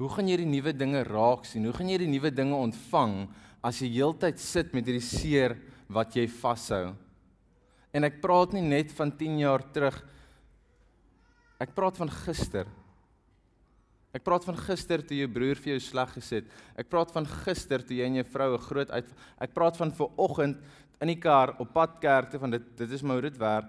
Hoe 0.00 0.08
gaan 0.12 0.28
jy 0.28 0.40
die 0.42 0.48
nuwe 0.48 0.72
dinge 0.76 1.02
raak 1.08 1.44
sien? 1.48 1.64
Hoe 1.64 1.76
gaan 1.76 1.88
jy 1.92 2.00
die 2.02 2.10
nuwe 2.10 2.32
dinge 2.32 2.56
ontvang 2.56 3.22
as 3.64 3.80
jy 3.80 3.90
heeltyd 3.94 4.40
sit 4.40 4.74
met 4.76 4.88
hierdie 4.88 5.04
seer 5.04 5.56
wat 5.92 6.16
jy 6.16 6.26
vashou? 6.28 6.90
En 7.96 8.04
ek 8.04 8.18
praat 8.24 8.52
nie 8.56 8.64
net 8.64 8.92
van 8.96 9.12
10 9.12 9.38
jaar 9.40 9.64
terug. 9.72 9.96
Ek 11.60 11.72
praat 11.76 11.96
van 12.00 12.12
gister. 12.12 12.68
Ek 14.16 14.24
praat 14.24 14.46
van 14.48 14.56
gister 14.56 15.02
toe 15.04 15.18
jou 15.18 15.28
broer 15.28 15.58
vir 15.60 15.74
jou 15.74 15.80
sleg 15.90 16.14
gesê. 16.16 16.40
Ek 16.80 16.88
praat 16.88 17.10
van 17.12 17.26
gister 17.44 17.82
toe 17.84 17.98
jy 17.98 18.06
en 18.08 18.20
jou 18.22 18.24
vrou 18.32 18.54
'n 18.54 18.66
groot 18.68 18.90
uit 18.90 19.08
Ek 19.40 19.52
praat 19.52 19.76
van 19.76 19.92
ver 19.92 20.08
oggend 20.16 20.56
in 21.02 21.08
die 21.08 21.20
kar 21.20 21.54
op 21.60 21.74
pad 21.74 22.00
kerk 22.00 22.30
toe 22.30 22.40
van 22.40 22.50
dit 22.50 22.76
dit 22.76 22.90
is 22.90 23.02
my 23.02 23.20
dit 23.20 23.36
werk 23.36 23.68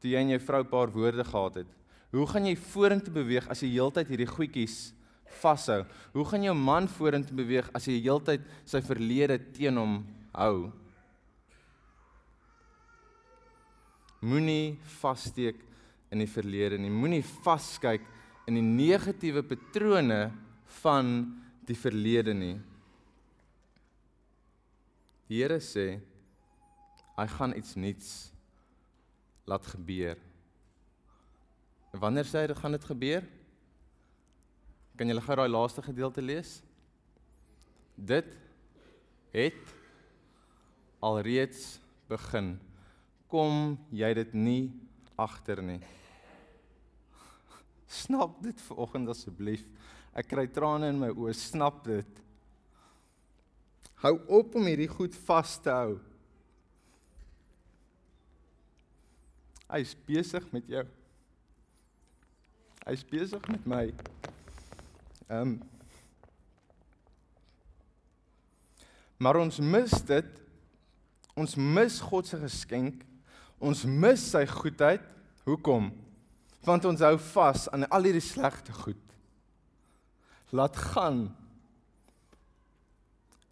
toe 0.00 0.10
jy 0.10 0.18
en 0.18 0.34
jou 0.34 0.40
vrou 0.40 0.62
'n 0.62 0.70
paar 0.70 0.90
woorde 0.90 1.24
gehad 1.24 1.54
het. 1.54 1.66
Hoe 2.12 2.26
gaan 2.26 2.46
jy 2.46 2.56
vorentoe 2.56 3.12
beweeg 3.12 3.48
as 3.48 3.60
jy 3.62 3.70
heeltyd 3.70 4.08
hierdie 4.08 4.26
goedjies 4.26 4.92
vashou? 5.40 5.84
Hoe 6.12 6.24
gaan 6.24 6.42
jou 6.42 6.54
man 6.54 6.88
vorentoe 6.88 7.36
beweeg 7.36 7.70
as 7.74 7.86
jy 7.86 8.00
heeltyd 8.02 8.40
sy 8.64 8.80
verlede 8.80 9.38
teen 9.52 9.76
hom 9.76 10.04
hou? 10.32 10.72
Moenie 14.20 14.78
vassteek 15.00 15.56
in 16.12 16.18
die 16.18 16.30
verlede 16.30 16.78
nie. 16.78 16.90
Moenie 16.90 17.22
vaskyk 17.44 18.00
in 18.48 18.58
die 18.58 18.64
negatiewe 18.64 19.42
patrone 19.46 20.28
van 20.82 21.14
die 21.64 21.76
verlede 21.78 22.34
nie. 22.36 22.56
Die 25.28 25.40
Here 25.40 25.60
sê 25.64 25.86
hy 27.14 27.26
gaan 27.36 27.54
iets 27.56 27.76
nuuts 27.78 28.10
laat 29.48 29.64
gebeur. 29.72 30.18
Wanneer 31.94 32.28
sê 32.28 32.42
hy 32.42 32.50
dit 32.50 32.60
gaan 32.60 32.74
dit 32.74 32.86
gebeur? 32.90 33.24
Kan 34.98 35.10
julle 35.10 35.22
gou 35.24 35.36
daai 35.38 35.50
laaste 35.50 35.82
gedeelte 35.82 36.22
lees? 36.22 36.58
Dit 37.94 38.28
het 39.34 39.74
alreeds 41.04 41.78
begin. 42.10 42.54
Kom 43.30 43.76
jy 43.94 44.10
dit 44.20 44.34
nie 44.36 44.62
agter 45.18 45.62
nie. 45.62 45.80
Snap 47.94 48.40
dit 48.42 48.64
vanoggend 48.68 49.12
asseblief. 49.12 49.62
Ek 50.14 50.28
kry 50.30 50.46
trane 50.50 50.90
in 50.90 50.98
my 51.00 51.10
oë, 51.14 51.34
snap 51.38 51.82
dit. 51.86 52.20
Hou 54.04 54.16
op 54.40 54.56
om 54.58 54.66
hierdie 54.68 54.90
goed 54.90 55.14
vas 55.26 55.54
te 55.62 55.72
hou. 55.72 55.94
Hy 59.70 59.80
is 59.82 59.94
besig 60.06 60.50
met 60.54 60.66
jou. 60.70 60.84
Hy 62.84 62.96
is 62.98 63.06
besig 63.08 63.46
met 63.50 63.70
my. 63.70 63.86
Ehm 65.30 65.54
um, 65.54 65.54
Maar 69.24 69.38
ons 69.40 69.58
mis 69.58 69.92
dit. 70.04 70.40
Ons 71.38 71.54
mis 71.56 72.00
God 72.00 72.28
se 72.28 72.38
geskenk. 72.42 73.02
Ons 73.62 73.84
mis 73.88 74.20
sy 74.34 74.42
goedheid. 74.50 75.04
Hoekom? 75.46 75.90
Want 76.66 76.84
ons 76.88 77.02
hou 77.04 77.16
vas 77.30 77.68
aan 77.72 77.86
al 77.92 78.08
hierdie 78.08 78.24
slegte 78.24 78.72
goed. 78.72 79.00
Laat 80.54 80.76
gaan. 80.92 81.26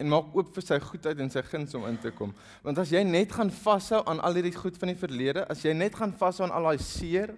En 0.01 0.09
maak 0.11 0.33
oop 0.35 0.51
vir 0.55 0.65
sy 0.65 0.79
goedheid 0.83 1.21
en 1.23 1.31
sy 1.31 1.43
guns 1.47 1.75
om 1.77 1.85
in 1.89 1.99
te 2.01 2.11
kom. 2.15 2.33
Want 2.65 2.81
as 2.81 2.91
jy 2.93 3.03
net 3.07 3.35
gaan 3.35 3.51
vashou 3.53 4.01
aan 4.09 4.21
al 4.23 4.39
hierdie 4.39 4.55
goed 4.55 4.77
van 4.79 4.91
die 4.91 4.99
verlede, 4.99 5.45
as 5.51 5.63
jy 5.65 5.75
net 5.77 5.95
gaan 5.99 6.15
vashou 6.17 6.47
aan 6.47 6.55
al 6.55 6.71
daai 6.71 6.83
seer, 6.83 7.35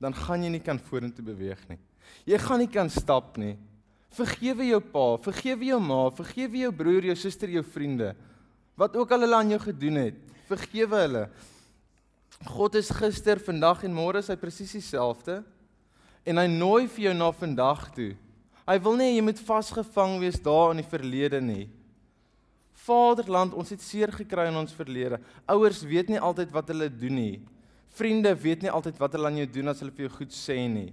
dan 0.00 0.16
gaan 0.16 0.44
jy 0.44 0.54
nie 0.56 0.64
kan 0.64 0.80
vorentoe 0.80 1.24
beweeg 1.24 1.60
nie. 1.68 1.78
Jy 2.28 2.40
gaan 2.42 2.62
nie 2.62 2.70
kan 2.72 2.90
stap 2.90 3.36
nie. 3.40 3.54
Vergewe 4.16 4.66
jou 4.66 4.80
pa, 4.82 5.06
vergewe 5.22 5.68
jou 5.68 5.78
ma, 5.84 6.00
vergewe 6.16 6.64
jou 6.64 6.72
broer, 6.74 7.06
jou 7.12 7.16
suster, 7.20 7.52
jou 7.52 7.62
vriende. 7.62 8.14
Wat 8.80 8.96
ook 8.98 9.12
al 9.14 9.26
hulle 9.26 9.38
aan 9.38 9.52
jou 9.52 9.60
gedoen 9.62 10.00
het, 10.00 10.20
vergewe 10.48 11.04
hulle. 11.04 11.24
God 12.46 12.74
is 12.74 12.88
gister, 12.88 13.36
vandag 13.44 13.82
en 13.84 13.92
môre 13.92 14.22
is 14.22 14.30
hy 14.32 14.36
presies 14.40 14.72
dieselfde. 14.72 15.42
En 16.24 16.40
hy 16.40 16.46
nooi 16.48 16.86
vir 16.88 17.10
jou 17.10 17.14
na 17.16 17.28
vandag 17.36 17.90
toe. 17.96 18.14
Hy 18.64 18.76
wil 18.80 18.96
nie 18.96 19.10
jy 19.12 19.24
moet 19.26 19.42
vasgevang 19.44 20.16
wees 20.22 20.38
daar 20.40 20.72
in 20.72 20.80
die 20.80 20.88
verlede 20.88 21.40
nie. 21.44 21.66
Vaderland, 22.80 23.52
ons 23.52 23.72
het 23.74 23.82
seer 23.84 24.12
gekry 24.14 24.46
in 24.48 24.56
ons 24.56 24.72
verlede. 24.72 25.18
Ouers 25.52 25.82
weet 25.84 26.08
nie 26.12 26.20
altyd 26.20 26.52
wat 26.54 26.70
hulle 26.72 26.88
doen 26.88 27.16
nie. 27.18 27.40
Vriende 27.92 28.32
weet 28.38 28.64
nie 28.64 28.72
altyd 28.72 28.96
wat 29.00 29.16
hulle 29.16 29.28
aan 29.28 29.40
jou 29.42 29.48
doen 29.58 29.72
as 29.72 29.82
hulle 29.82 29.92
vir 29.92 30.06
jou 30.06 30.14
goed 30.20 30.32
sê 30.32 30.56
nie. 30.70 30.90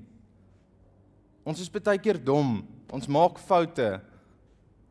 Ons 1.48 1.62
is 1.64 1.72
baie 1.72 2.02
keer 2.02 2.20
dom. 2.20 2.60
Ons 2.92 3.08
maak 3.08 3.40
foute. 3.40 3.88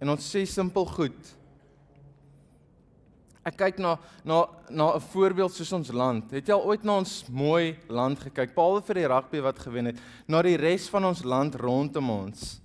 En 0.01 0.13
ons 0.15 0.31
sê 0.33 0.47
simpel 0.49 0.89
goed. 0.89 1.35
Ek 3.47 3.55
kyk 3.61 3.77
na 3.79 3.95
na 4.27 4.49
na 4.69 4.97
'n 4.97 5.01
voorbeeld 5.01 5.53
soos 5.55 5.73
ons 5.73 5.93
land. 5.93 6.31
Het 6.31 6.49
jy 6.49 6.55
al 6.55 6.67
ooit 6.67 6.83
na 6.83 6.99
ons 6.99 7.25
mooi 7.31 7.79
land 7.89 8.19
gekyk? 8.19 8.55
Behalwe 8.55 8.83
vir 8.83 8.95
die 8.95 9.07
rugby 9.07 9.41
wat 9.41 9.59
gewen 9.59 9.87
het, 9.87 9.99
na 10.27 10.43
die 10.43 10.57
res 10.57 10.89
van 10.89 11.05
ons 11.05 11.23
land 11.23 11.55
rondom 11.55 12.11
ons. 12.11 12.61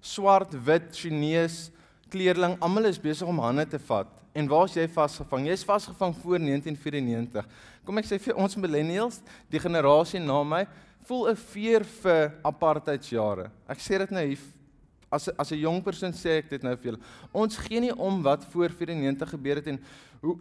Swart, 0.00 0.54
wit, 0.64 0.96
Chinese, 0.96 1.70
kleerling, 2.08 2.56
almal 2.60 2.86
is 2.86 2.98
besig 2.98 3.28
om 3.28 3.38
hande 3.38 3.66
te 3.66 3.78
vat. 3.78 4.08
En 4.34 4.48
waar's 4.48 4.74
jy 4.74 4.88
vasgevang? 4.88 5.46
Jy's 5.46 5.64
vasgevang 5.64 6.16
voor 6.16 6.38
1994. 6.38 7.46
Kom 7.84 7.98
ek 7.98 8.06
sê 8.06 8.18
vir 8.18 8.34
ons 8.34 8.56
millennials, 8.56 9.20
die 9.50 9.60
generasie 9.60 10.20
na 10.20 10.42
my, 10.42 10.66
voel 11.06 11.28
'n 11.30 11.36
veer 11.36 11.84
vir 11.84 12.32
apartheidsjare. 12.42 13.50
Ek 13.68 13.78
sê 13.78 13.98
dit 13.98 14.10
nou 14.10 14.26
hier 14.26 14.38
as 15.14 15.28
as 15.38 15.52
'n 15.52 15.60
jong 15.60 15.82
persoon 15.82 16.12
sê 16.12 16.38
ek 16.38 16.50
dit 16.50 16.62
nou 16.62 16.74
vir 16.76 16.92
julle. 16.92 17.02
Ons 17.32 17.56
gee 17.56 17.80
nie 17.80 17.94
om 17.94 18.22
wat 18.22 18.44
voor 18.52 18.68
94 18.68 19.30
gebeur 19.30 19.56
het 19.56 19.66
en 19.66 19.78
hoe 20.24 20.38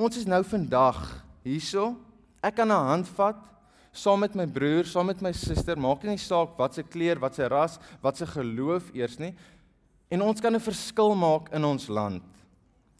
ons 0.00 0.16
is 0.16 0.26
nou 0.28 0.42
vandag 0.44 0.98
hierso. 1.44 1.96
Ek 2.42 2.56
kan 2.56 2.70
'n 2.70 2.86
hand 2.88 3.08
vat 3.08 3.50
saam 3.92 4.20
met 4.20 4.34
my 4.38 4.46
broer, 4.46 4.86
saam 4.86 5.06
met 5.10 5.20
my 5.22 5.32
suster, 5.32 5.78
maak 5.78 6.04
nie 6.06 6.18
saak 6.18 6.56
wat 6.58 6.74
se 6.74 6.82
kleur, 6.82 7.18
wat 7.18 7.34
se 7.34 7.48
ras, 7.50 7.78
wat 8.02 8.16
se 8.16 8.26
geloof 8.26 8.90
eers 8.94 9.18
nie. 9.18 9.34
En 10.10 10.22
ons 10.22 10.40
kan 10.40 10.54
'n 10.54 10.60
verskil 10.60 11.14
maak 11.14 11.52
in 11.52 11.64
ons 11.64 11.88
land. 11.88 12.22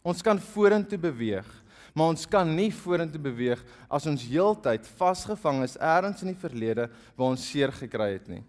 Ons 0.02 0.22
kan 0.22 0.38
vorentoe 0.38 0.98
beweeg, 0.98 1.46
maar 1.94 2.08
ons 2.08 2.26
kan 2.26 2.56
nie 2.56 2.70
vorentoe 2.70 3.20
beweeg 3.20 3.62
as 3.90 4.06
ons 4.06 4.22
heeltyd 4.22 4.86
vasgevang 4.86 5.62
is 5.62 5.76
elders 5.76 6.22
in 6.22 6.28
die 6.28 6.48
verlede 6.48 6.90
waar 7.16 7.30
ons 7.30 7.50
seer 7.50 7.72
gekry 7.72 8.12
het 8.12 8.28
nie. 8.28 8.42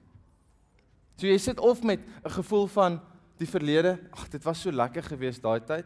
So 1.18 1.28
jy 1.28 1.38
sit 1.38 1.60
of 1.60 1.84
met 1.84 2.00
'n 2.26 2.30
gevoel 2.30 2.68
van 2.68 3.02
die 3.38 3.48
verlede, 3.48 4.00
ag 4.12 4.30
dit 4.30 4.44
was 4.44 4.62
so 4.62 4.72
lekker 4.72 5.04
geweest 5.04 5.42
daai 5.42 5.60
tyd. 5.60 5.86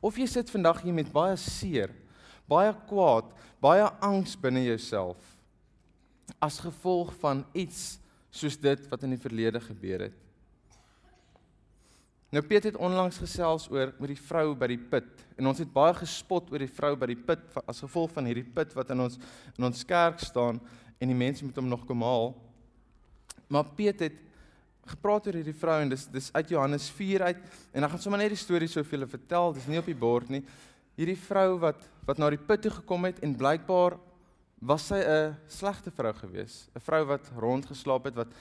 Of 0.00 0.18
jy 0.20 0.26
sit 0.30 0.50
vandag 0.52 0.82
hier 0.84 0.94
met 0.94 1.12
baie 1.12 1.36
seer, 1.40 1.92
baie 2.48 2.72
kwaad, 2.88 3.32
baie 3.62 3.86
angs 4.04 4.36
binne 4.38 4.64
jouself 4.66 5.32
as 6.42 6.58
gevolg 6.60 7.12
van 7.22 7.44
iets 7.54 7.96
soos 8.34 8.56
dit 8.60 8.88
wat 8.90 9.04
in 9.06 9.14
die 9.14 9.20
verlede 9.22 9.60
gebeur 9.62 10.08
het. 10.08 10.16
Nou 12.34 12.42
Piet 12.44 12.66
het 12.66 12.76
onlangs 12.82 13.20
gesels 13.22 13.68
oor 13.70 13.92
met 14.00 14.10
die 14.10 14.18
vrou 14.18 14.50
by 14.58 14.66
die 14.72 14.80
put 14.90 15.22
en 15.38 15.46
ons 15.46 15.60
het 15.62 15.70
baie 15.72 15.94
gespot 15.96 16.50
oor 16.52 16.60
die 16.60 16.72
vrou 16.78 16.92
by 16.98 17.08
die 17.12 17.20
put 17.28 17.44
as 17.64 17.80
gevolg 17.84 18.10
van 18.16 18.26
hierdie 18.28 18.48
put 18.56 18.74
wat 18.76 18.90
in 18.92 19.04
ons 19.06 19.20
in 19.54 19.68
ons 19.68 19.86
kerk 19.86 20.18
staan 20.20 20.58
en 20.98 21.12
die 21.12 21.16
mense 21.16 21.46
moet 21.46 21.56
hom 21.60 21.70
nog 21.70 21.86
kom 21.86 22.02
haal. 22.04 22.34
Maar 23.48 23.70
Piet 23.78 24.02
het 24.02 24.18
gepraat 24.86 25.26
oor 25.26 25.38
hierdie 25.38 25.56
vrou 25.56 25.76
en 25.82 25.90
dis 25.90 26.06
dis 26.12 26.28
uit 26.32 26.50
Johannes 26.54 26.88
4 26.94 27.22
uit 27.22 27.40
en 27.72 27.84
dan 27.84 27.90
gaan 27.90 28.02
sommer 28.02 28.22
net 28.22 28.34
die 28.34 28.40
storie 28.40 28.68
so 28.70 28.84
vir 28.84 28.98
julle 28.98 29.10
vertel. 29.10 29.54
Dis 29.56 29.68
nie 29.70 29.80
op 29.80 29.88
die 29.90 29.98
bord 29.98 30.30
nie. 30.32 30.42
Hierdie 30.96 31.18
vrou 31.18 31.58
wat 31.62 31.88
wat 32.06 32.20
na 32.22 32.28
die 32.30 32.38
put 32.38 32.62
toe 32.62 32.70
gekom 32.70 33.08
het 33.08 33.18
en 33.26 33.34
blykbaar 33.34 33.96
was 34.62 34.86
sy 34.88 35.00
'n 35.02 35.36
slegte 35.48 35.90
vrou 35.90 36.12
gewees. 36.14 36.68
'n 36.74 36.80
Vrou 36.80 37.04
wat 37.04 37.30
rondgeslaap 37.36 38.04
het 38.04 38.14
wat 38.14 38.32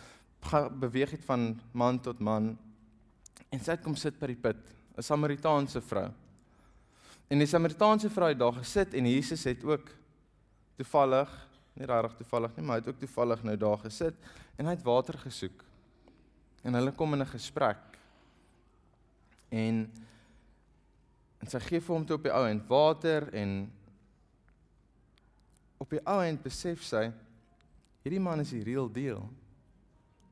beweeg 0.80 1.12
het 1.12 1.26
van 1.26 1.60
man 1.74 2.00
tot 2.00 2.20
man. 2.20 2.58
En 3.50 3.60
sy 3.60 3.72
het 3.72 3.84
kom 3.84 3.96
sit 3.96 4.20
by 4.20 4.28
die 4.28 4.36
put, 4.36 4.58
'n 4.98 5.02
Samaritaanse 5.02 5.82
vrou. 5.82 6.12
En 7.28 7.40
die 7.40 7.48
Samaritaanse 7.48 8.10
vrou 8.10 8.30
het 8.30 8.40
daar 8.40 8.54
gesit 8.54 8.94
en 8.94 9.06
Jesus 9.06 9.44
het 9.44 9.64
ook 9.64 9.90
toevallig, 10.78 11.48
nie 11.74 11.86
regtig 11.86 12.18
toevallig 12.18 12.56
nie, 12.56 12.66
maar 12.66 12.76
hy 12.76 12.82
het 12.82 12.94
ook 12.94 13.00
toevallig 13.00 13.44
nou 13.44 13.58
daar 13.58 13.78
gesit 13.78 14.16
en 14.58 14.66
hy 14.66 14.72
het 14.72 14.84
water 14.84 15.18
gesoek 15.18 15.66
en 16.66 16.74
hulle 16.74 16.92
kom 16.98 17.14
in 17.14 17.22
'n 17.22 17.34
gesprek. 17.36 17.84
En 19.50 19.88
en 21.42 21.48
sy 21.48 21.60
gee 21.60 21.80
vir 21.80 21.96
hom 21.96 22.06
toe 22.06 22.18
op 22.18 22.24
die 22.24 22.34
ou 22.34 22.46
end 22.48 22.64
water 22.68 23.30
en 23.34 23.72
op 25.78 25.90
die 25.90 26.02
ou 26.02 26.24
end 26.24 26.42
besef 26.42 26.82
sy 26.84 27.12
hierdie 28.02 28.22
man 28.22 28.40
is 28.40 28.50
die 28.50 28.64
real 28.64 28.90
deal. 28.90 29.30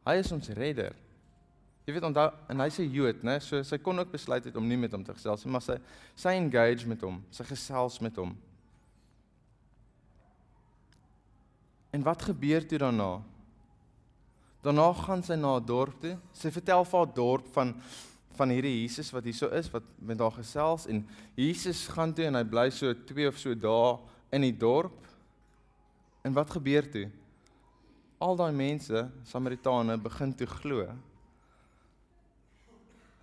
Hy 0.06 0.15
is 0.17 0.32
ons 0.32 0.50
redder. 0.50 0.96
Jy 1.86 1.93
weet 1.93 2.08
onthou 2.08 2.30
en 2.50 2.60
hy's 2.60 2.80
'n 2.80 2.89
Jood, 2.89 3.24
né? 3.24 3.39
So 3.39 3.62
sy 3.63 3.78
kon 3.78 4.00
ook 4.00 4.12
besluit 4.12 4.46
het 4.46 4.56
om 4.56 4.67
nie 4.67 4.78
met 4.78 4.91
hom 4.91 5.04
te 5.04 5.13
gesels 5.13 5.46
nie, 5.46 5.52
maar 5.52 5.62
sy 5.62 5.78
sy 6.15 6.30
engage 6.30 6.88
met 6.88 7.02
hom, 7.02 7.24
sy 7.30 7.43
gesels 7.43 8.00
met 8.00 8.15
hom. 8.15 8.38
En 11.91 12.04
wat 12.04 12.22
gebeur 12.22 12.65
toe 12.67 12.78
daarna? 12.78 13.22
Daarna 14.63 14.93
gaan 14.95 15.23
sy 15.23 15.36
na 15.36 15.58
'n 15.60 15.65
dorp 15.65 15.99
toe. 16.02 16.17
Sy 16.32 16.49
vertel 16.52 16.86
vir 16.86 16.99
haar 16.99 17.13
dorp 17.13 17.47
van 17.54 17.76
van 18.34 18.49
hierdie 18.49 18.82
Jesus 18.82 19.12
wat 19.13 19.23
hier 19.23 19.36
so 19.38 19.47
is 19.54 19.69
wat 19.69 19.84
met 20.02 20.19
haar 20.19 20.34
gesels 20.34 20.88
en 20.89 21.04
Jesus 21.38 21.88
gaan 21.88 22.13
toe 22.13 22.26
en 22.26 22.36
hy 22.36 22.43
bly 22.43 22.69
so 22.73 22.93
2 22.93 23.28
of 23.30 23.38
so 23.38 23.54
dae 23.54 23.99
in 24.34 24.41
die 24.41 24.58
dorp. 24.58 25.06
En 26.26 26.34
wat 26.34 26.49
gebeur 26.49 26.88
toe? 26.89 27.10
Al 28.23 28.36
daai 28.39 28.54
mense, 28.56 29.10
Samaritane, 29.28 29.97
begin 30.02 30.34
toe 30.34 30.47
glo. 30.47 30.88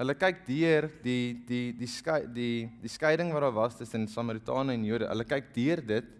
Hulle 0.00 0.14
kyk 0.14 0.46
deur 0.46 0.88
die 1.02 1.34
die 1.48 1.72
die 1.76 1.88
skei 1.90 2.22
die 2.32 2.68
die 2.80 2.88
skeiding 2.88 3.32
wat 3.34 3.42
daar 3.42 3.56
was 3.56 3.76
tussen 3.76 4.06
Samaritane 4.08 4.72
en 4.76 4.84
Jode. 4.84 5.08
Hulle 5.10 5.26
kyk 5.28 5.52
deur 5.56 5.82
dit 5.96 6.16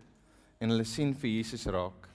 en 0.61 0.75
hulle 0.75 0.85
sien 0.85 1.15
vir 1.15 1.37
Jesus 1.39 1.67
raak. 1.73 2.09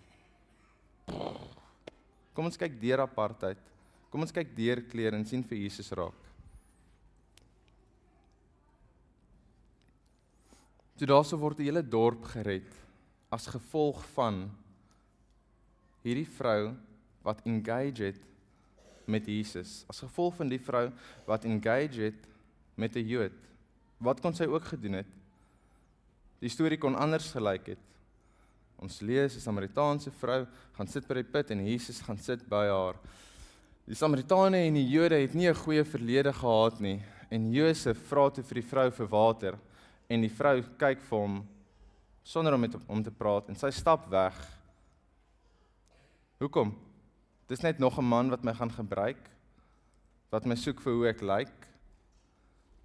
Kom 2.36 2.50
ons 2.50 2.60
kyk 2.60 2.76
deur 2.82 3.06
apartheid. 3.06 3.60
Kom 4.12 4.26
ons 4.26 4.36
kyk 4.36 4.52
deur 4.58 4.84
klere 4.91 5.15
en 5.15 5.26
sien 5.28 5.43
vir 5.48 5.62
Jesus 5.63 5.91
raak. 5.95 6.17
Toe 10.95 11.08
daarso 11.08 11.38
word 11.39 11.60
'n 11.60 11.67
hele 11.67 11.84
dorp 11.84 12.24
gered 12.24 12.71
as 13.32 13.48
gevolg 13.48 14.00
van 14.15 14.50
hierdie 16.04 16.30
vrou 16.38 16.76
wat 17.24 17.41
engage 17.45 18.04
het 18.04 18.21
met 19.08 19.28
Jesus. 19.28 19.84
As 19.89 20.00
gevolg 20.00 20.36
van 20.36 20.50
die 20.50 20.60
vrou 20.60 20.91
wat 21.28 21.45
engage 21.45 22.02
het 22.02 22.28
met 22.76 22.95
'n 22.95 23.08
Jood. 23.08 23.39
Wat 24.00 24.21
kon 24.21 24.34
sy 24.34 24.45
ook 24.45 24.63
gedoen 24.63 24.93
het? 24.93 25.08
Die 26.39 26.50
storie 26.50 26.78
kon 26.78 26.95
anders 26.95 27.32
gelyk 27.32 27.67
het. 27.67 27.84
Ons 28.77 29.01
lees 29.01 29.35
'n 29.35 29.39
Samaritaanse 29.39 30.11
vrou 30.11 30.45
gaan 30.73 30.88
sit 30.88 31.07
by 31.07 31.13
die 31.15 31.23
put 31.23 31.51
en 31.51 31.65
Jesus 31.67 32.01
gaan 32.01 32.17
sit 32.17 32.47
by 32.49 32.67
haar. 32.67 32.95
Die 33.85 33.95
Samaritane 33.95 34.65
en 34.65 34.73
die 34.73 34.89
Jode 34.89 35.15
het 35.21 35.33
nie 35.35 35.47
'n 35.47 35.55
goeie 35.55 35.83
verlede 35.85 36.33
gehad 36.33 36.79
nie 36.79 37.01
en 37.29 37.51
Josef 37.53 37.97
vra 38.09 38.29
toe 38.29 38.43
vir 38.43 38.61
die 38.61 38.69
vrou 38.69 38.91
vir 38.91 39.07
water 39.07 39.57
en 40.09 40.21
die 40.21 40.29
vrou 40.29 40.61
kyk 40.77 41.01
vir 41.01 41.19
hom 41.19 41.47
sonder 42.23 42.53
om 42.53 42.61
met 42.61 42.73
hom 42.88 43.03
te 43.03 43.11
praat 43.11 43.49
en 43.49 43.55
sy 43.55 43.69
stap 43.69 44.09
weg. 44.09 44.33
Hoekom? 46.39 46.75
Dis 47.47 47.61
net 47.61 47.79
nog 47.79 47.99
'n 47.99 48.03
man 48.09 48.29
wat 48.29 48.43
my 48.43 48.53
gaan 48.53 48.71
gebruik 48.71 49.29
wat 50.31 50.45
my 50.45 50.55
soek 50.55 50.81
vir 50.81 50.93
hoe 50.93 51.07
ek 51.07 51.21
lyk. 51.21 51.67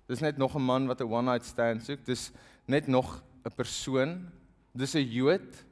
Dis 0.06 0.20
net 0.20 0.36
nog 0.38 0.54
'n 0.54 0.62
man 0.62 0.86
wat 0.86 1.00
'n 1.00 1.10
one 1.10 1.30
night 1.32 1.44
stand 1.44 1.82
soek. 1.82 2.04
Dis 2.04 2.30
net 2.66 2.86
nog 2.86 3.22
'n 3.44 3.54
persoon. 3.56 4.28
Dis 4.74 4.94
'n 4.94 5.08
Jood 5.08 5.64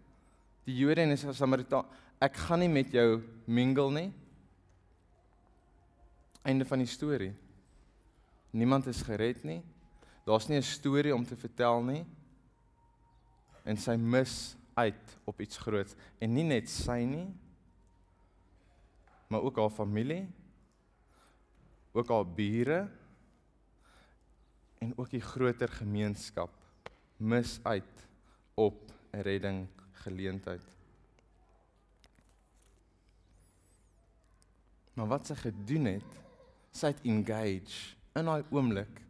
die 0.68 0.76
Jode 0.76 1.00
en 1.00 1.14
die 1.14 1.32
Samaritaan, 1.32 1.88
ek 2.20 2.36
gaan 2.44 2.60
nie 2.60 2.68
met 2.68 2.92
jou 2.92 3.22
mingle 3.48 3.88
nie. 3.94 4.08
Einde 6.44 6.66
van 6.68 6.82
die 6.82 6.90
storie. 6.90 7.32
Niemand 8.52 8.88
is 8.90 9.00
gered 9.06 9.44
nie. 9.48 9.62
Daar's 10.28 10.48
nie 10.48 10.58
'n 10.58 10.62
storie 10.62 11.14
om 11.14 11.24
te 11.24 11.36
vertel 11.36 11.82
nie. 11.82 12.04
En 13.64 13.76
sy 13.76 13.96
mis 13.96 14.56
uit 14.76 15.18
op 15.24 15.40
iets 15.40 15.58
groots 15.58 15.96
en 16.20 16.34
nie 16.34 16.44
net 16.44 16.68
sy 16.68 17.04
nie, 17.04 17.34
maar 19.28 19.42
ook 19.42 19.56
haar 19.56 19.70
familie, 19.70 20.28
ook 21.92 22.08
haar 22.08 22.26
bure 22.26 22.88
en 24.78 24.92
ook 24.96 25.10
die 25.10 25.20
groter 25.20 25.68
gemeenskap 25.68 26.50
mis 27.16 27.60
uit 27.64 28.08
op 28.54 28.92
'n 29.12 29.22
redding 29.22 29.68
geleentheid. 30.08 30.64
Maar 34.98 35.12
wat 35.14 35.28
sy 35.30 35.36
gedoen 35.38 35.92
het, 35.94 36.16
sy 36.74 36.90
het 36.90 37.04
engage 37.06 37.94
in 38.18 38.26
daai 38.26 38.42
oomblik 38.50 39.04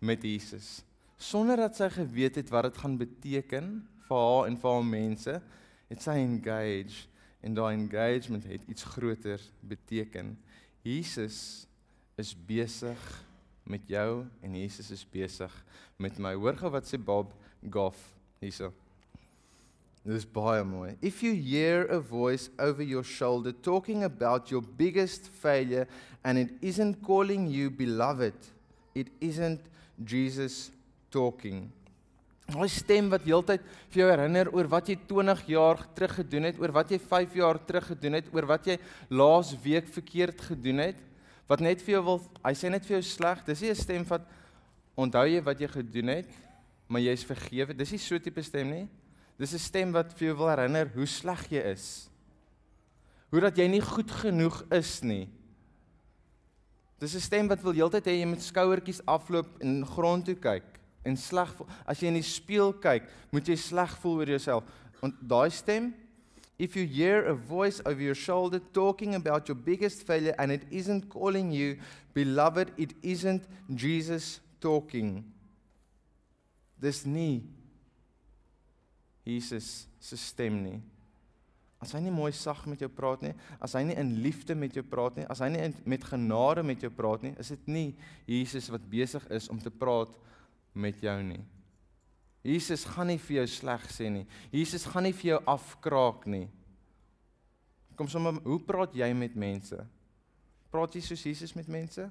met 0.00 0.24
Jesus 0.24 0.80
sonder 1.20 1.60
dat 1.60 1.76
sy 1.76 1.90
geweet 1.92 2.38
het 2.40 2.50
wat 2.52 2.70
dit 2.70 2.78
gaan 2.80 2.96
beteken 2.96 3.72
vir 4.08 4.20
haar 4.24 4.46
en 4.48 4.56
vir 4.58 4.72
haar 4.72 4.86
mense, 4.88 5.34
het 5.90 6.04
sy 6.04 6.16
engage 6.22 7.06
en 7.44 7.56
daai 7.56 7.74
engagement 7.74 8.46
het 8.48 8.64
iets 8.72 8.86
groter 8.94 9.42
beteken. 9.60 10.32
Jesus 10.86 11.66
is 12.20 12.32
besig 12.46 13.00
met 13.68 13.84
jou 13.88 14.24
en 14.40 14.56
Jesus 14.56 14.90
is 14.96 15.04
besig 15.12 15.52
met 16.00 16.18
my. 16.18 16.32
Hoor 16.40 16.56
gou 16.56 16.72
wat 16.72 16.88
sê 16.88 16.98
Bob 16.98 17.34
Goff 17.70 18.00
hierso. 18.40 18.72
Dis 20.00 20.24
baie 20.24 20.62
mooi. 20.64 20.94
If 21.02 21.22
you 21.22 21.34
hear 21.34 21.84
a 21.92 21.98
voice 22.00 22.48
over 22.58 22.82
your 22.82 23.04
shoulder 23.04 23.52
talking 23.52 24.04
about 24.04 24.50
your 24.50 24.62
biggest 24.62 25.28
failure 25.28 25.86
and 26.24 26.38
it 26.38 26.50
isn't 26.62 27.02
calling 27.02 27.46
you 27.46 27.68
beloved, 27.70 28.32
it 28.94 29.08
isn't 29.20 29.60
Jesus 30.02 30.70
talking. 31.10 31.68
Daai 32.50 32.66
stem 32.72 33.10
wat 33.12 33.26
heeltyd 33.28 33.62
vir 33.92 34.00
jou 34.00 34.06
herinner 34.08 34.48
oor 34.56 34.70
wat 34.72 34.88
jy 34.88 34.96
20 35.06 35.42
jaar 35.52 35.84
terug 35.94 36.16
gedoen 36.22 36.48
het, 36.48 36.56
oor 36.58 36.72
wat 36.74 36.90
jy 36.90 36.98
5 36.98 37.36
jaar 37.38 37.60
terug 37.68 37.90
gedoen 37.92 38.16
het, 38.18 38.30
oor 38.34 38.48
wat 38.48 38.66
jy 38.72 38.78
laas 39.12 39.52
week 39.62 39.86
verkeerd 39.92 40.40
gedoen 40.48 40.80
het, 40.88 41.04
wat 41.50 41.60
net 41.62 41.84
vir 41.84 41.98
jou 41.98 42.02
wil, 42.08 42.22
hy 42.42 42.54
sê 42.56 42.72
net 42.72 42.88
vir 42.88 42.96
jou 42.96 43.04
sleg. 43.06 43.44
Dis 43.46 43.60
nie 43.62 43.70
'n 43.70 43.76
stem 43.76 44.04
wat 44.08 44.24
onthou 44.96 45.26
jy 45.28 45.44
wat 45.44 45.60
jy 45.60 45.68
gedoen 45.68 46.08
het, 46.08 46.28
maar 46.88 47.04
jy's 47.04 47.22
vergewe. 47.22 47.76
Dis 47.76 47.92
nie 47.92 47.98
so 47.98 48.18
tipe 48.18 48.42
stem 48.42 48.70
nie. 48.70 48.88
Dis 49.40 49.54
'n 49.54 49.58
stem 49.58 49.92
wat 49.92 50.12
vir 50.12 50.28
jou 50.28 50.36
wil 50.36 50.50
herinner 50.52 50.90
hoe 50.92 51.06
sleg 51.06 51.46
jy 51.48 51.62
is. 51.72 52.10
Hoe 53.30 53.40
dat 53.40 53.56
jy 53.56 53.68
nie 53.68 53.80
goed 53.80 54.10
genoeg 54.10 54.64
is 54.70 55.00
nie. 55.02 55.28
Dis 56.98 57.14
'n 57.14 57.20
stem 57.20 57.48
wat 57.48 57.62
wil 57.62 57.72
heeltyd 57.72 58.04
hê 58.04 58.20
jy 58.20 58.26
moet 58.26 58.42
skouertjies 58.42 59.00
afloop 59.06 59.48
en 59.62 59.86
grond 59.86 60.24
toe 60.24 60.34
kyk 60.34 60.78
en 61.04 61.16
sleg 61.16 61.48
voel. 61.56 61.68
As 61.86 62.00
jy 62.00 62.08
in 62.08 62.20
die 62.20 62.22
spieël 62.22 62.74
kyk, 62.78 63.08
moet 63.32 63.48
jy 63.48 63.56
sleg 63.56 63.96
voel 64.02 64.18
oor 64.18 64.28
jouself. 64.28 64.64
Want 65.00 65.14
daai 65.22 65.50
stem 65.50 65.94
If 66.58 66.76
you 66.76 66.86
hear 66.86 67.24
a 67.24 67.34
voice 67.34 67.80
over 67.86 68.02
your 68.02 68.14
shoulder 68.14 68.60
talking 68.74 69.14
about 69.14 69.48
your 69.48 69.54
biggest 69.54 70.06
failure 70.06 70.34
and 70.38 70.52
it 70.52 70.66
isn't 70.70 71.08
calling 71.08 71.50
you 71.50 71.78
beloved, 72.12 72.70
it 72.76 72.92
isn't 73.02 73.48
Jesus 73.74 74.40
talking. 74.60 75.24
Dis 76.78 77.06
nie 77.06 77.59
Jesus 79.24 79.88
se 80.00 80.16
stem 80.16 80.56
nie. 80.62 80.78
As 81.80 81.94
hy 81.96 82.02
nie 82.04 82.12
mooi 82.12 82.32
sag 82.36 82.66
met 82.68 82.82
jou 82.82 82.90
praat 82.92 83.22
nie, 83.24 83.32
as 83.56 83.72
hy 83.76 83.86
nie 83.88 83.96
in 84.00 84.12
liefde 84.20 84.56
met 84.58 84.74
jou 84.76 84.84
praat 84.84 85.16
nie, 85.16 85.24
as 85.32 85.40
hy 85.40 85.48
nie 85.52 85.62
met 85.88 86.04
genade 86.04 86.64
met 86.66 86.82
jou 86.84 86.90
praat 86.92 87.24
nie, 87.24 87.32
is 87.40 87.52
dit 87.54 87.70
nie 87.72 87.86
Jesus 88.28 88.68
wat 88.72 88.84
besig 88.92 89.24
is 89.32 89.48
om 89.52 89.60
te 89.60 89.72
praat 89.72 90.12
met 90.76 91.00
jou 91.00 91.16
nie. 91.24 91.40
Jesus 92.44 92.86
gaan 92.88 93.10
nie 93.12 93.20
vir 93.20 93.40
jou 93.40 93.46
sleg 93.52 93.84
sê 93.92 94.08
nie. 94.12 94.26
Jesus 94.52 94.86
gaan 94.88 95.04
nie 95.08 95.16
vir 95.16 95.34
jou 95.34 95.40
afkraak 95.48 96.24
nie. 96.28 96.46
Kom 97.96 98.08
sommer, 98.08 98.38
hoe 98.44 98.60
praat 98.64 98.94
jy 98.96 99.10
met 99.16 99.34
mense? 99.36 99.76
Praat 100.72 100.94
jy 100.96 101.02
soos 101.04 101.24
Jesus 101.26 101.52
met 101.56 101.68
mense? 101.68 102.06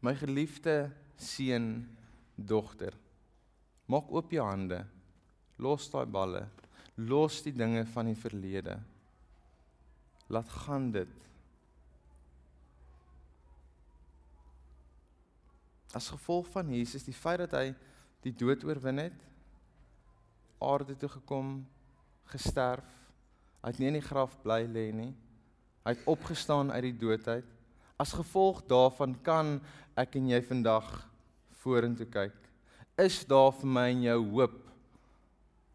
My 0.00 0.14
geliefde 0.16 0.88
seun, 1.20 1.70
dogter, 2.34 2.94
maak 3.90 4.10
oop 4.12 4.32
jou 4.32 4.44
hande. 4.46 4.80
Los 5.60 5.90
daai 5.92 6.06
balle. 6.08 6.46
Los 6.96 7.40
die 7.44 7.52
dinge 7.52 7.84
van 7.92 8.08
die 8.08 8.16
verlede. 8.18 8.78
Laat 10.32 10.48
gaan 10.64 10.90
dit. 10.94 11.16
As 15.96 16.08
gevolg 16.12 16.46
van 16.52 16.70
Jesus, 16.70 17.04
die 17.04 17.16
feit 17.16 17.42
dat 17.42 17.56
hy 17.58 17.66
die 18.24 18.32
dood 18.36 18.62
oorwin 18.64 19.02
het, 19.02 19.26
aarde 20.60 20.94
toe 20.96 21.08
gekom, 21.10 21.54
gesterf, 22.30 22.86
hy 23.60 23.72
het 23.72 23.80
nie 23.80 23.90
in 23.90 23.98
die 23.98 24.06
graf 24.06 24.36
bly 24.44 24.62
lê 24.70 24.90
nie. 24.94 25.10
Hy 25.84 25.96
het 25.96 26.08
opgestaan 26.08 26.70
uit 26.72 26.84
die 26.86 26.98
dood 27.00 27.26
uit. 27.28 27.48
As 28.00 28.14
gevolg 28.16 28.62
daarvan 28.68 29.16
kan 29.24 29.58
ek 29.98 30.14
en 30.20 30.30
jy 30.30 30.40
vandag 30.46 30.88
vorentoe 31.62 32.06
kyk. 32.10 32.36
Is 33.00 33.22
daar 33.28 33.52
vir 33.56 33.70
my 33.70 33.86
en 33.92 34.04
jou 34.04 34.18
hoop 34.34 34.58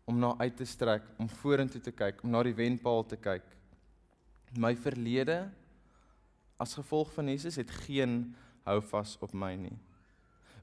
om 0.05 0.19
na 0.21 0.35
uit 0.37 0.57
te 0.57 0.67
strek, 0.69 1.05
om 1.17 1.29
vorentoe 1.41 1.81
te 1.81 1.93
kyk, 1.93 2.21
om 2.23 2.33
na 2.33 2.43
die 2.45 2.55
wenpaal 2.57 3.05
te 3.09 3.17
kyk? 3.17 3.45
My 4.57 4.75
verlede 4.77 5.45
as 6.61 6.77
gevolg 6.77 7.11
van 7.15 7.29
Jesus 7.31 7.57
het 7.59 7.71
geen 7.85 8.35
houvas 8.65 9.17
op 9.21 9.33
my 9.33 9.55
nie. 9.59 9.75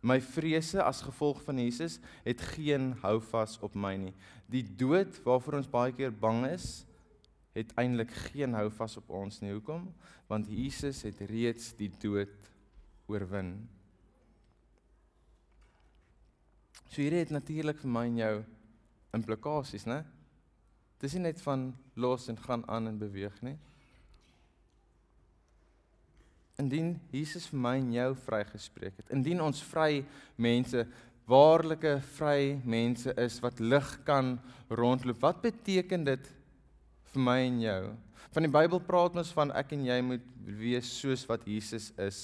My 0.03 0.19
vrese 0.19 0.83
as 0.83 1.03
gevolg 1.07 1.43
van 1.47 1.61
Jesus 1.63 2.01
het 2.25 2.41
geen 2.57 2.91
houvas 3.05 3.59
op 3.63 3.77
my 3.79 3.95
nie. 4.01 4.15
Die 4.51 4.65
dood 4.67 5.21
waarvoor 5.23 5.61
ons 5.61 5.71
baie 5.71 5.95
keer 5.95 6.11
bang 6.11 6.43
is, 6.51 6.83
het 7.55 7.71
eintlik 7.79 8.11
geen 8.33 8.57
houvas 8.57 8.97
op 8.99 9.13
ons 9.15 9.39
nie. 9.43 9.53
Hoekom? 9.53 9.87
Want 10.27 10.49
Jesus 10.51 11.05
het 11.07 11.21
reeds 11.29 11.71
die 11.79 11.91
dood 12.03 12.51
oorwin. 13.07 13.55
So 16.93 17.01
hier 17.01 17.15
het 17.17 17.31
natuurlik 17.33 17.79
vir 17.81 17.89
my 17.89 18.03
en 18.05 18.19
jou 18.21 18.33
implikasies, 19.17 19.87
né? 19.89 20.03
Dis 21.01 21.15
nie 21.17 21.23
net 21.25 21.39
van 21.41 21.71
los 21.97 22.27
en 22.29 22.37
gaan 22.37 22.67
aan 22.69 22.91
en 22.91 22.99
beweeg 23.01 23.39
nie. 23.41 23.55
Indien 26.61 26.93
Jesus 27.15 27.49
vir 27.49 27.63
my 27.65 27.73
en 27.81 27.89
jou 27.97 28.11
vrygespreek 28.27 29.01
het, 29.01 29.09
indien 29.17 29.41
ons 29.41 29.65
vry 29.71 30.03
mense, 30.37 30.85
waarlike 31.33 31.97
vry 32.19 32.61
mense 32.61 33.17
is 33.25 33.41
wat 33.41 33.65
lig 33.65 33.91
kan 34.05 34.35
rondloop, 34.69 35.25
wat 35.25 35.41
beteken 35.49 36.05
dit 36.13 36.31
vir 37.15 37.25
my 37.25 37.41
en 37.49 37.61
jou? 37.65 37.83
Van 38.37 38.45
die 38.45 38.53
Bybel 38.53 38.85
praat 38.85 39.17
ons 39.17 39.33
van 39.33 39.57
ek 39.57 39.73
en 39.79 39.89
jy 39.89 40.01
moet 40.13 40.33
wees 40.61 40.93
soos 41.01 41.25
wat 41.31 41.49
Jesus 41.49 41.89
is. 41.97 42.21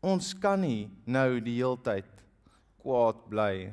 Ons 0.00 0.32
kan 0.32 0.64
nie 0.64 0.86
nou 1.04 1.34
die 1.44 1.60
heeltyd 1.60 2.15
kwaad 2.86 3.24
bly 3.26 3.72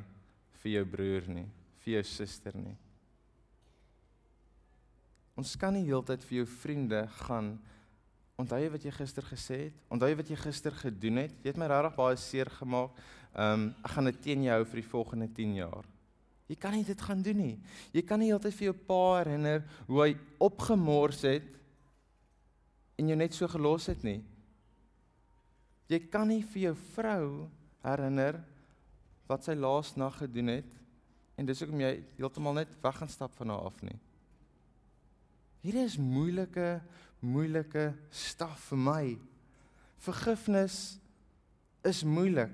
vir 0.63 0.71
jou 0.79 0.85
broer 0.89 1.27
nie, 1.29 1.45
vir 1.83 1.99
jou 1.99 2.07
suster 2.09 2.55
nie. 2.57 2.73
Ons 5.37 5.53
kan 5.59 5.73
nie 5.73 5.85
heeltyd 5.85 6.25
vir 6.25 6.41
jou 6.41 6.49
vriende 6.49 7.05
gaan 7.21 7.55
Onthou 8.33 8.57
jy 8.57 8.69
wat 8.73 8.81
jy 8.81 8.91
gister 8.95 9.25
gesê 9.29 9.57
het? 9.67 9.81
Onthou 9.93 10.07
jy 10.09 10.15
wat 10.17 10.29
jy 10.31 10.35
gister 10.41 10.73
gedoen 10.73 11.19
het? 11.21 11.33
Jy 11.45 11.51
het 11.51 11.57
my 11.61 11.67
regtig 11.69 11.97
baie 11.99 12.15
seer 12.17 12.49
gemaak. 12.49 12.95
Ehm 13.33 13.53
um, 13.53 13.67
ek 13.85 13.93
gaan 13.93 14.09
dit 14.09 14.21
teen 14.25 14.45
jou 14.47 14.55
hou 14.55 14.65
vir 14.71 14.79
die 14.81 14.89
volgende 14.89 15.27
10 15.37 15.51
jaar. 15.59 15.85
Jy 16.49 16.57
kan 16.59 16.73
nie 16.73 16.85
dit 16.87 17.01
gaan 17.01 17.21
doen 17.21 17.37
nie. 17.37 17.55
Jy 17.93 18.03
kan 18.09 18.19
nie 18.19 18.31
heeltyd 18.31 18.57
vir 18.57 18.67
jou 18.71 18.75
pa 18.89 19.01
herinner 19.19 19.61
hoe 19.85 20.01
hy 20.01 20.09
opgemors 20.41 21.21
het 21.29 21.45
en 22.97 23.13
jou 23.13 23.17
net 23.21 23.37
so 23.37 23.47
gelos 23.53 23.85
het 23.89 24.01
nie. 24.05 24.23
Jy 25.93 26.01
kan 26.09 26.27
nie 26.27 26.41
vir 26.41 26.71
jou 26.71 26.75
vrou 26.95 27.27
herinner 27.85 28.41
wat 29.29 29.45
sy 29.45 29.55
laas 29.57 29.93
nag 29.99 30.17
gedoen 30.21 30.51
het 30.57 30.79
en 31.39 31.47
dis 31.47 31.61
hoekom 31.63 31.81
jy 31.81 31.93
heeltemal 32.17 32.59
net 32.59 32.73
weg 32.83 32.97
gaan 32.99 33.11
stap 33.11 33.33
van 33.39 33.53
haar 33.53 33.69
af 33.69 33.79
nie. 33.85 33.97
Hier 35.63 35.79
is 35.85 35.97
moeilike 35.97 36.81
moeilike 37.23 37.93
staf 38.11 38.67
vir 38.69 38.81
my. 38.83 39.03
Vergifnis 40.03 40.97
is 41.87 42.03
moeilik. 42.03 42.51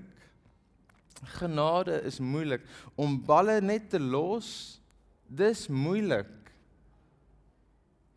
Genade 1.39 1.97
is 2.07 2.19
moeilik 2.21 2.63
om 2.95 3.17
balle 3.25 3.59
net 3.65 3.89
te 3.91 3.99
los. 3.99 4.77
Dis 5.25 5.67
moeilik. 5.67 6.29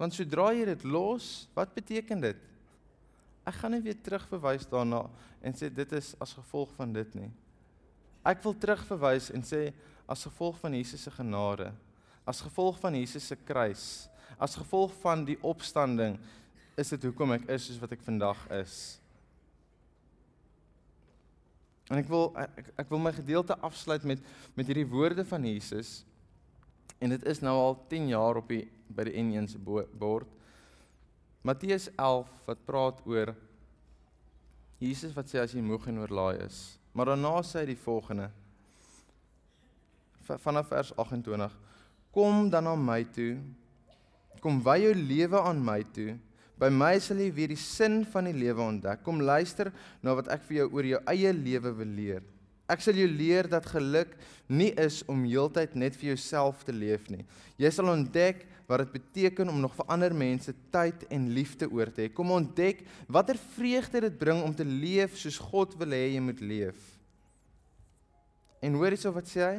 Want 0.01 0.17
sodra 0.17 0.51
jy 0.53 0.67
dit 0.67 0.85
los, 0.89 1.47
wat 1.57 1.75
beteken 1.77 2.23
dit? 2.25 2.39
Ek 3.47 3.57
gaan 3.59 3.75
nie 3.75 3.83
weer 3.85 3.99
terugverwys 3.99 4.69
daarna 4.71 5.05
en 5.43 5.57
sê 5.59 5.69
dit 5.73 5.93
is 5.99 6.13
as 6.23 6.35
gevolg 6.39 6.71
van 6.77 6.93
dit 6.95 7.17
nie. 7.19 7.31
Ek 8.23 8.43
wil 8.45 8.55
terugverwys 8.55 9.31
en 9.35 9.43
sê 9.43 9.71
as 10.11 10.23
gevolg 10.29 10.59
van 10.63 10.75
Jesus 10.77 11.03
se 11.07 11.11
genade, 11.15 11.73
as 12.29 12.43
gevolg 12.45 12.79
van 12.79 12.95
Jesus 12.95 13.27
se 13.27 13.37
kruis, 13.37 13.87
as 14.39 14.57
gevolg 14.59 14.95
van 15.03 15.25
die 15.27 15.39
opstanding 15.43 16.19
is 16.79 16.93
dit 16.95 17.07
hoekom 17.09 17.35
ek 17.37 17.49
is 17.53 17.67
soos 17.69 17.81
wat 17.83 17.95
ek 17.95 18.05
vandag 18.07 18.39
is. 18.55 18.77
En 21.91 21.99
ek 21.99 22.09
wil 22.09 22.31
ek, 22.41 22.71
ek 22.81 22.93
wil 22.93 23.03
my 23.03 23.13
gedeelte 23.13 23.59
afsluit 23.61 24.05
met 24.09 24.23
met 24.57 24.69
hierdie 24.71 24.89
woorde 24.89 25.25
van 25.29 25.45
Jesus. 25.45 26.03
En 27.03 27.11
dit 27.11 27.25
is 27.29 27.43
nou 27.43 27.57
al 27.59 27.77
10 27.91 28.13
jaar 28.13 28.39
op 28.39 28.49
die 28.49 28.65
by 28.93 29.09
die 29.09 29.17
N1 29.19 29.51
se 29.51 29.59
bord. 29.59 30.31
Matteus 31.43 31.89
11 31.97 32.31
wat 32.47 32.63
praat 32.69 33.01
oor 33.09 33.35
Jesus 34.79 35.15
wat 35.17 35.31
sê 35.31 35.43
as 35.43 35.55
jy 35.57 35.63
moeg 35.65 35.89
en 35.91 35.99
oorlaai 36.05 36.45
is. 36.47 36.61
Maar 36.93 37.13
daarna 37.13 37.39
sê 37.47 37.63
hy 37.63 37.73
die 37.73 37.83
volgende 37.85 38.31
vanaf 40.23 40.69
vers 40.71 40.93
28 40.97 41.55
Kom 42.13 42.51
dan 42.53 42.65
na 42.65 42.77
my 42.77 43.03
toe. 43.09 43.39
Kom 44.45 44.61
wy 44.65 44.77
jou 44.85 44.93
lewe 44.95 45.41
aan 45.41 45.61
my 45.65 45.81
toe 45.97 46.19
By 46.63 46.69
my 46.71 46.95
sal 47.03 47.19
jy 47.19 47.33
weer 47.35 47.51
die 47.51 47.59
sin 47.59 48.03
van 48.13 48.29
die 48.29 48.37
lewe 48.37 48.63
ontdek. 48.63 49.01
Kom 49.03 49.19
luister 49.19 49.73
na 50.05 50.15
wat 50.15 50.29
ek 50.31 50.45
vir 50.47 50.61
jou 50.61 50.69
oor 50.77 50.87
jou 50.87 51.01
eie 51.11 51.33
lewe 51.35 51.73
wil 51.81 51.95
leer. 51.97 52.23
Ek 52.73 52.81
sal 52.81 52.97
jou 52.97 53.09
leer 53.11 53.49
dat 53.51 53.67
geluk 53.69 54.15
nie 54.49 54.71
is 54.81 55.03
om 55.11 55.27
heeltyd 55.27 55.75
net 55.77 55.97
vir 56.01 56.13
jouself 56.15 56.63
te 56.65 56.73
leef 56.73 57.11
nie. 57.13 57.27
Jy 57.61 57.71
sal 57.75 57.91
ontdek 57.93 58.47
wat 58.69 58.85
dit 58.85 58.95
beteken 58.95 59.53
om 59.53 59.61
nog 59.61 59.75
vir 59.77 59.91
ander 59.93 60.15
mense 60.17 60.55
tyd 60.73 61.05
en 61.13 61.29
liefde 61.37 61.69
oor 61.69 61.93
te 61.93 62.07
hê. 62.07 62.09
Kom 62.13 62.33
ontdek 62.33 62.85
watter 63.13 63.37
vreugde 63.59 64.07
dit 64.07 64.19
bring 64.19 64.41
om 64.47 64.55
te 64.57 64.65
leef 64.65 65.19
soos 65.21 65.41
God 65.51 65.77
wil 65.81 65.93
hê 65.93 66.15
jy 66.15 66.25
moet 66.25 66.41
leef. 66.41 66.81
En 68.63 68.79
hoor 68.79 68.95
hierso 68.95 69.13
wat 69.13 69.29
sê 69.29 69.43
hy? 69.45 69.57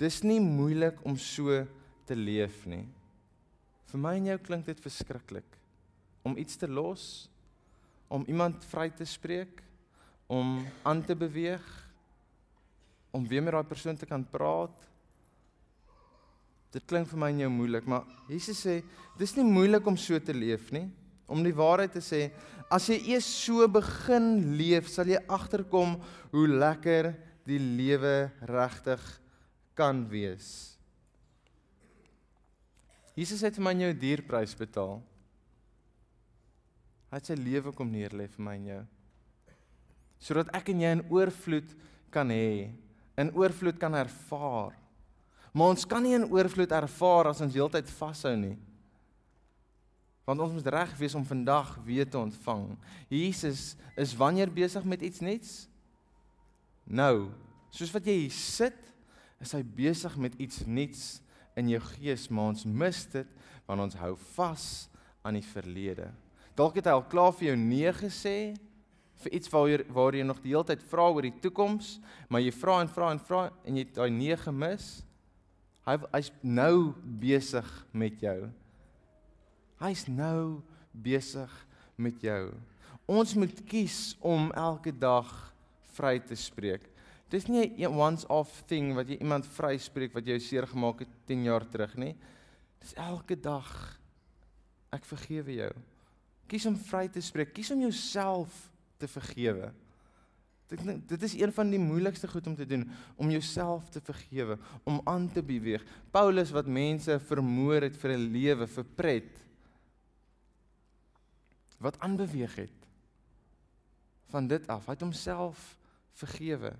Dis 0.00 0.22
nie 0.24 0.40
moeilik 0.42 1.00
om 1.06 1.18
so 1.20 1.60
te 2.08 2.16
leef 2.16 2.64
nie. 2.70 2.86
Vir 3.90 4.02
my 4.02 4.16
en 4.18 4.32
jou 4.32 4.40
klink 4.46 4.66
dit 4.66 4.80
verskriklik 4.82 5.60
om 6.24 6.38
iets 6.40 6.56
te 6.56 6.66
los, 6.70 7.28
om 8.08 8.24
iemand 8.32 8.64
vry 8.70 8.88
te 8.96 9.04
spreek, 9.04 9.60
om 10.32 10.62
aan 10.88 11.02
te 11.04 11.12
beweeg, 11.12 11.64
om 13.14 13.26
weer 13.30 13.44
met 13.44 13.54
daai 13.54 13.68
persoon 13.68 13.96
te 13.96 14.08
kan 14.10 14.24
praat. 14.26 14.74
Dit 16.74 16.86
klink 16.90 17.06
vir 17.12 17.20
my 17.22 17.30
en 17.30 17.44
jou 17.44 17.52
moeilik, 17.54 17.86
maar 17.86 18.08
Jesus 18.26 18.64
sê 18.66 18.80
dis 19.20 19.36
nie 19.38 19.46
moeilik 19.46 19.86
om 19.86 19.98
so 20.00 20.18
te 20.18 20.34
leef 20.34 20.72
nie. 20.74 20.88
Om 21.30 21.44
die 21.46 21.54
waarheid 21.56 21.94
te 21.94 22.02
sê, 22.04 22.26
as 22.68 22.88
jy 22.90 22.98
eers 23.14 23.28
so 23.46 23.64
begin 23.70 24.56
leef, 24.58 24.90
sal 24.90 25.08
jy 25.08 25.22
agterkom 25.30 25.94
hoe 26.34 26.46
lekker 26.50 27.14
die 27.46 27.60
lewe 27.62 28.32
regtig 28.50 29.02
kan 29.78 30.02
wees. 30.10 30.74
Jesus 33.14 33.44
het 33.46 33.54
vir 33.54 33.64
my 33.64 33.72
en 33.76 33.86
jou 33.86 33.94
dierprys 34.02 34.56
betaal. 34.58 34.98
Hy 37.12 37.20
het 37.20 37.30
sy 37.30 37.38
lewe 37.38 37.70
kom 37.78 37.92
neerlê 37.94 38.26
vir 38.26 38.42
my 38.42 38.58
en 38.58 38.70
jou. 38.72 38.84
Sodat 40.18 40.50
ek 40.58 40.72
en 40.72 40.82
jy 40.82 40.96
in 40.98 41.04
oorvloed 41.14 41.76
kan 42.14 42.32
hê, 42.34 42.72
in 43.20 43.32
oorvloed 43.34 43.78
kan 43.80 43.94
ervaar. 43.94 44.74
Maar 45.54 45.74
ons 45.74 45.86
kan 45.86 46.02
nie 46.02 46.16
in 46.16 46.26
oorvloed 46.26 46.72
ervaar 46.74 47.30
as 47.30 47.42
ons 47.44 47.54
heeltyd 47.54 47.90
vashou 47.98 48.34
nie. 48.36 48.56
Want 50.24 50.40
ons 50.40 50.54
moet 50.56 50.70
reg 50.72 50.94
wees 50.98 51.14
om 51.14 51.26
vandag 51.26 51.76
weer 51.84 52.08
te 52.08 52.18
ontvang. 52.18 52.72
Jesus 53.12 53.74
is 54.00 54.16
wanneer 54.18 54.50
besig 54.50 54.86
met 54.88 55.04
iets 55.04 55.20
nuuts? 55.22 55.52
Nou, 56.84 57.28
soos 57.70 57.92
wat 57.94 58.08
jy 58.08 58.16
hier 58.24 58.34
sit, 58.34 58.80
is 59.42 59.52
hy 59.54 59.62
besig 59.76 60.16
met 60.20 60.34
iets 60.40 60.64
nuuts 60.66 61.04
in 61.58 61.70
jou 61.70 61.80
gees, 61.92 62.26
maar 62.32 62.54
ons 62.54 62.64
mis 62.66 63.04
dit 63.12 63.30
want 63.68 63.80
ons 63.80 63.96
hou 64.00 64.12
vas 64.34 64.64
aan 65.24 65.38
die 65.38 65.46
verlede. 65.46 66.10
Dalk 66.56 66.76
het 66.78 66.88
hy 66.88 66.94
al 66.96 67.06
klaar 67.10 67.32
vir 67.34 67.52
jou 67.52 67.56
nee 67.60 67.92
gesê 67.96 68.36
vir 69.24 69.34
iets 69.38 69.50
waar 69.52 69.84
waar 69.96 70.16
jy 70.16 70.24
nog 70.26 70.42
die 70.42 70.52
hele 70.52 70.66
tyd 70.68 70.82
vra 70.90 71.08
oor 71.10 71.26
die 71.26 71.40
toekoms, 71.44 71.98
maar 72.28 72.42
jy 72.44 72.52
vra 72.54 72.80
en 72.84 72.90
vra 72.92 73.10
en 73.14 73.20
vra 73.20 73.40
en 73.64 73.76
jy 73.78 73.86
het 73.86 73.96
daai 73.96 74.10
nee 74.10 74.36
gemis. 74.36 74.88
Hy 75.84 75.98
hy's 76.14 76.30
nou 76.42 76.94
besig 77.04 77.68
met 77.92 78.20
jou. 78.24 78.48
Hy's 79.82 80.06
nou 80.08 80.62
besig 80.92 81.52
met 82.00 82.22
jou. 82.24 82.54
Ons 83.10 83.34
moet 83.36 83.58
kies 83.68 84.14
om 84.24 84.48
elke 84.56 84.92
dag 84.92 85.28
vry 85.94 86.16
te 86.24 86.36
spreek. 86.40 86.86
Dis 87.28 87.48
nie 87.48 87.72
'n 87.78 87.98
once 87.98 88.26
off 88.28 88.62
thing 88.66 88.94
wat 88.94 89.08
jy 89.08 89.18
iemand 89.20 89.46
vryspreek 89.46 90.14
wat 90.14 90.26
jou 90.26 90.38
seer 90.38 90.66
gemaak 90.66 91.00
het 91.00 91.08
10 91.26 91.44
jaar 91.44 91.68
terug 91.68 91.96
nie. 91.96 92.16
Dis 92.80 92.94
elke 92.94 93.36
dag 93.36 93.98
ek 94.92 95.04
vergewe 95.04 95.54
jou. 95.54 95.72
Kies 96.48 96.66
om 96.66 96.76
vry 96.76 97.08
te 97.08 97.20
spreek. 97.20 97.54
Kies 97.54 97.70
om 97.70 97.80
jouself 97.80 98.70
te 99.04 99.10
vergewe. 99.12 99.72
Dit 100.72 101.08
dit 101.08 101.22
is 101.22 101.36
een 101.36 101.52
van 101.52 101.70
die 101.70 101.80
moeilikste 101.80 102.28
goed 102.28 102.46
om 102.48 102.56
te 102.56 102.66
doen 102.66 102.86
om 103.20 103.30
jouself 103.30 103.90
te 103.92 104.00
vergewe, 104.00 104.56
om 104.88 105.00
aan 105.04 105.28
te 105.32 105.42
beweeg. 105.44 105.84
Paulus 106.10 106.54
wat 106.56 106.66
mense 106.66 107.18
vermoor 107.28 107.84
het 107.84 107.96
vir 108.00 108.16
'n 108.16 108.30
lewe 108.32 108.66
vir 108.66 108.84
pret 108.84 109.44
wat 111.78 111.98
aanbeweeg 112.00 112.54
het 112.56 112.88
van 114.32 114.48
dit 114.48 114.66
af. 114.66 114.86
Hy 114.86 114.92
het 114.92 115.04
homself 115.04 115.76
vergewe. 116.16 116.72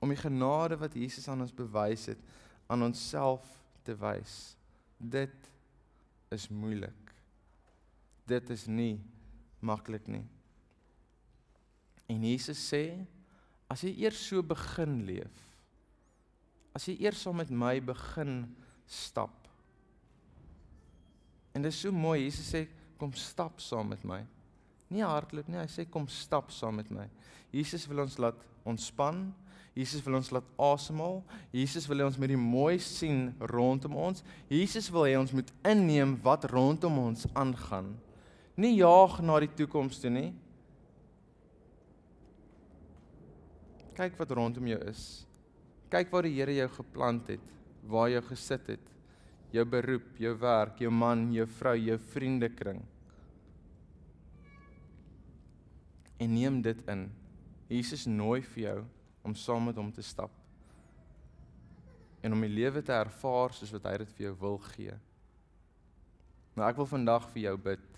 Om 0.00 0.08
die 0.08 0.16
genade 0.16 0.76
wat 0.76 0.94
Jesus 0.94 1.28
aan 1.28 1.40
ons 1.40 1.54
bewys 1.54 2.06
het 2.06 2.18
aan 2.66 2.82
onsself 2.82 3.44
te 3.82 3.94
wys. 3.94 4.56
Dit 4.96 5.50
is 6.30 6.48
moeilik. 6.48 7.12
Dit 8.24 8.50
is 8.50 8.66
nie 8.66 9.00
maklik 9.60 10.08
nie. 10.10 10.24
En 12.10 12.24
Jesus 12.26 12.58
sê 12.58 12.84
as 13.70 13.84
jy 13.86 13.92
eers 14.02 14.18
so 14.18 14.42
begin 14.42 15.00
leef, 15.06 15.44
as 16.74 16.88
jy 16.88 16.96
eers 17.04 17.22
saam 17.22 17.38
met 17.38 17.50
my 17.50 17.76
begin 17.82 18.42
stap. 18.90 19.34
En 21.54 21.62
dit 21.62 21.72
is 21.72 21.80
so 21.82 21.94
mooi, 21.94 22.24
Jesus 22.24 22.50
sê 22.50 22.64
kom 22.98 23.14
stap 23.16 23.62
saam 23.62 23.90
met 23.94 24.02
my. 24.06 24.20
Nie 24.90 25.06
hardloop 25.06 25.48
nie, 25.50 25.60
hy 25.60 25.68
sê 25.70 25.86
kom 25.86 26.08
stap 26.10 26.50
saam 26.54 26.80
met 26.80 26.90
my. 26.94 27.06
Jesus 27.54 27.86
wil 27.90 28.04
ons 28.04 28.18
laat 28.22 28.42
ontspan. 28.68 29.28
Jesus 29.74 30.02
wil 30.02 30.18
ons 30.18 30.32
laat 30.34 30.46
asemhaal. 30.58 31.20
Jesus 31.54 31.86
wil 31.88 32.02
hê 32.02 32.06
ons 32.08 32.18
moet 32.18 32.32
die 32.32 32.38
mooi 32.38 32.78
sien 32.82 33.30
rondom 33.52 33.94
ons. 34.08 34.24
Jesus 34.50 34.90
wil 34.92 35.06
hê 35.06 35.14
ons 35.18 35.34
moet 35.34 35.50
inneem 35.66 36.16
wat 36.24 36.48
rondom 36.50 36.98
ons 37.06 37.26
aangaan. 37.38 37.94
Nie 38.60 38.76
jaag 38.76 39.20
na 39.24 39.38
die 39.40 39.52
toekoms 39.56 40.00
toe 40.02 40.10
nie. 40.12 40.30
Kyk 43.96 44.18
wat 44.20 44.32
rondom 44.36 44.68
jou 44.68 44.78
is. 44.90 45.04
Kyk 45.92 46.12
waar 46.12 46.28
die 46.28 46.36
Here 46.36 46.54
jou 46.54 46.68
geplant 46.76 47.32
het, 47.32 47.46
waar 47.88 48.10
jy 48.12 48.20
gesit 48.28 48.68
het. 48.76 48.92
Jou 49.50 49.64
beroep, 49.66 50.12
jou 50.22 50.34
werk, 50.38 50.78
jou 50.78 50.92
man, 50.94 51.24
jou 51.34 51.46
vrou, 51.58 51.74
jou 51.74 51.96
vriendekring. 52.12 52.78
En 56.20 56.32
neem 56.36 56.60
dit 56.62 56.84
in. 56.92 57.08
Jesus 57.70 58.04
nooi 58.06 58.42
vir 58.52 58.62
jou 58.62 58.78
om 59.26 59.34
saam 59.36 59.70
met 59.70 59.78
hom 59.80 59.90
te 59.92 60.04
stap. 60.04 60.32
En 62.20 62.36
om 62.36 62.44
die 62.44 62.52
lewe 62.52 62.82
te 62.84 62.92
ervaar 62.92 63.56
soos 63.56 63.72
wat 63.74 63.88
hy 63.88 63.96
dit 64.04 64.12
vir 64.18 64.28
jou 64.28 64.34
wil 64.44 64.60
gee. 64.74 64.96
Nou 66.54 66.66
ek 66.68 66.78
wil 66.78 66.88
vandag 66.92 67.28
vir 67.32 67.48
jou 67.48 67.56
bid. 67.70 67.89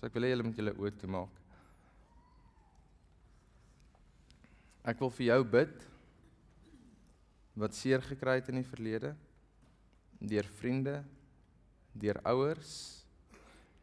So 0.00 0.08
ek 0.08 0.14
wil 0.16 0.24
hê 0.24 0.30
julle 0.32 0.44
moet 0.48 0.56
julle 0.56 0.72
oë 0.80 0.90
toemaak. 0.96 1.40
Ek 4.88 5.02
wil 5.04 5.10
vir 5.12 5.26
jou 5.26 5.42
bid 5.52 5.82
wat 7.60 7.76
seer 7.76 8.00
gekry 8.00 8.38
het 8.38 8.48
in 8.48 8.62
die 8.62 8.64
verlede 8.64 9.10
deur 10.20 10.48
vriende, 10.56 11.02
deur 11.92 12.16
ouers, 12.32 12.72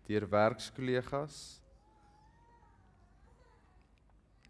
deur 0.09 0.25
werkskollegas, 0.29 1.37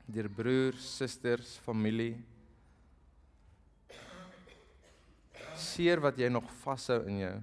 deur 0.07 0.31
broers, 0.31 0.87
susters, 1.01 1.57
familie. 1.67 2.15
Seer 5.59 5.99
wat 5.99 6.19
jy 6.19 6.31
nog 6.31 6.47
vashou 6.63 7.01
in 7.11 7.23
jou. 7.25 7.35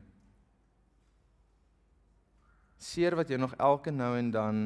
Seer 2.85 3.17
wat 3.17 3.33
jou 3.33 3.41
nog 3.41 3.55
elke 3.57 3.95
nou 3.95 4.13
en 4.19 4.31
dan 4.35 4.61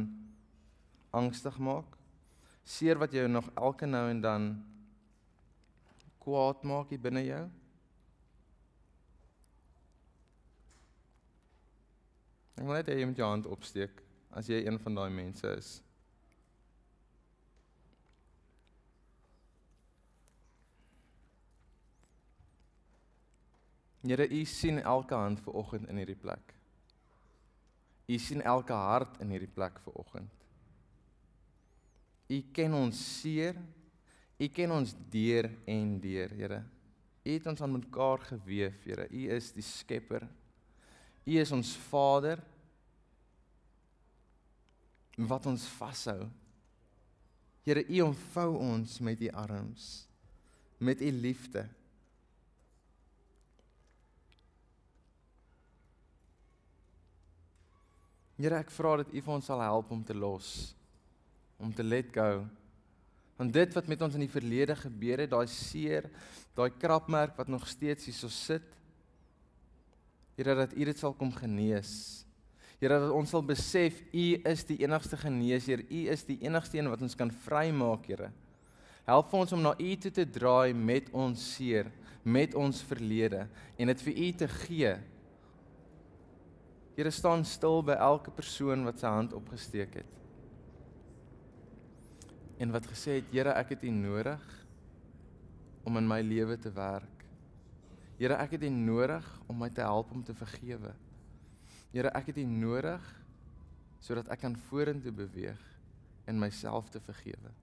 angstig 1.14 1.58
maak 1.62 1.98
seer 2.68 2.98
wat 3.00 3.12
jou 3.12 3.28
nog 3.28 3.48
elke 3.54 3.86
nou 3.86 4.10
en 4.10 4.20
dan 4.20 4.48
kwaad 6.18 6.62
maak 6.62 6.90
hier 6.92 7.00
binne 7.00 7.24
jou? 7.24 7.44
Ek 12.58 12.66
wil 12.66 12.76
net 12.76 12.90
hê 12.90 12.98
jy 12.98 13.06
moet 13.08 13.22
jou 13.22 13.28
hand 13.30 13.48
opsteek 13.48 14.02
as 14.36 14.50
jy 14.52 14.60
een 14.66 14.76
van 14.82 14.98
daai 14.98 15.10
mense 15.14 15.54
is. 15.56 15.70
Here, 24.08 24.24
U 24.24 24.44
sien 24.48 24.78
elke 24.80 25.16
hand 25.16 25.40
ver 25.44 25.56
oggend 25.60 25.88
in 25.88 26.00
hierdie 26.00 26.16
plek. 26.16 26.57
U 28.08 28.18
sien 28.18 28.40
elke 28.40 28.72
hart 28.72 29.18
in 29.20 29.34
hierdie 29.34 29.52
plek 29.52 29.78
ver 29.84 29.98
oggend. 30.00 30.32
U 32.28 32.38
ken 32.56 32.74
ons 32.76 32.98
seer. 33.20 33.58
U 34.38 34.48
ken 34.54 34.72
ons 34.72 34.94
deur 35.12 35.48
en 35.68 35.94
deur, 36.00 36.32
Here. 36.38 36.60
U 37.24 37.30
het 37.34 37.46
ons 37.50 37.60
aan 37.60 37.74
mekaar 37.74 38.22
gewewe, 38.30 38.72
Here. 38.84 39.08
U 39.10 39.22
is 39.36 39.50
die 39.52 39.64
Skepper. 39.66 40.24
U 41.28 41.36
is 41.36 41.52
ons 41.52 41.74
Vader 41.88 42.40
wat 45.18 45.48
ons 45.50 45.64
vashou. 45.76 46.28
Here, 47.66 47.82
U 47.84 48.00
omvou 48.06 48.52
ons 48.62 49.00
met 49.04 49.20
U 49.20 49.28
arms, 49.36 49.88
met 50.78 51.02
U 51.04 51.10
liefde. 51.12 51.66
Here, 58.38 58.60
ek 58.62 58.70
vra 58.70 59.00
dat 59.00 59.10
U 59.10 59.18
vir 59.18 59.34
ons 59.34 59.48
sal 59.50 59.60
help 59.64 59.90
om 59.90 60.02
te 60.06 60.14
los, 60.14 60.70
om 61.58 61.72
te 61.74 61.82
let 61.82 62.12
go. 62.14 62.44
Want 63.38 63.54
dit 63.54 63.74
wat 63.74 63.88
met 63.90 64.02
ons 64.06 64.14
in 64.14 64.22
die 64.22 64.30
verlede 64.30 64.76
gebeur 64.78 65.24
het, 65.24 65.32
daai 65.32 65.50
seer, 65.50 66.06
daai 66.54 66.70
krapmerk 66.78 67.34
wat 67.38 67.50
nog 67.50 67.66
steeds 67.70 68.06
hier 68.06 68.16
so 68.16 68.30
sit, 68.32 68.74
Here 70.38 70.54
dat 70.54 70.70
U 70.70 70.84
dit 70.86 70.94
sal 70.94 71.16
kom 71.18 71.32
genees. 71.34 72.22
Here 72.78 72.94
dat 73.02 73.10
ons 73.10 73.32
sal 73.34 73.42
besef 73.42 73.96
U 74.14 74.26
is 74.46 74.60
die 74.68 74.76
enigste 74.84 75.18
geneesheer. 75.18 75.82
U 75.82 76.02
is 76.14 76.22
die 76.28 76.36
enigste 76.46 76.78
een 76.78 76.90
wat 76.92 77.02
ons 77.02 77.18
kan 77.18 77.32
vrymaak, 77.42 78.06
Here. 78.06 78.28
Help 79.08 79.34
ons 79.34 79.56
om 79.56 79.64
na 79.64 79.72
U 79.74 79.96
toe 79.98 80.12
te 80.14 80.22
draai 80.30 80.70
met 80.78 81.10
ons 81.10 81.42
seer, 81.56 81.90
met 82.22 82.54
ons 82.54 82.84
verlede 82.86 83.48
en 83.74 83.90
dit 83.90 84.06
vir 84.06 84.14
U 84.14 84.28
te 84.44 84.48
gee. 84.60 84.94
Here 86.98 87.10
staan 87.14 87.44
stil 87.46 87.78
by 87.86 87.94
elke 87.94 88.32
persoon 88.34 88.82
wat 88.82 88.98
sy 88.98 89.10
hand 89.14 89.34
opgesteek 89.36 90.00
het. 90.00 90.16
En 92.58 92.74
wat 92.74 92.88
gesê 92.90 93.20
het, 93.20 93.30
Here, 93.30 93.54
ek 93.54 93.76
het 93.76 93.86
U 93.86 93.92
nodig 93.94 94.42
om 95.86 96.00
in 96.00 96.10
my 96.10 96.18
lewe 96.26 96.58
te 96.58 96.74
werk. 96.74 97.22
Here, 98.18 98.34
ek 98.42 98.56
het 98.56 98.66
U 98.66 98.72
nodig 98.74 99.30
om 99.46 99.62
my 99.62 99.70
te 99.70 99.86
help 99.86 100.10
om 100.10 100.26
te 100.26 100.34
vergewe. 100.34 100.90
Here, 101.94 102.10
ek 102.18 102.32
het 102.32 102.42
U 102.42 102.48
nodig 102.50 103.14
sodat 104.02 104.34
ek 104.34 104.42
kan 104.42 104.58
vorentoe 104.66 105.14
beweeg 105.14 105.64
en 106.26 106.42
myself 106.42 106.90
te 106.90 106.98
vergewe. 107.06 107.54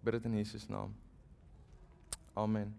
Bid 0.00 0.16
dit 0.16 0.32
in 0.32 0.40
Jesus 0.40 0.70
naam. 0.72 0.96
Amen. 2.32 2.72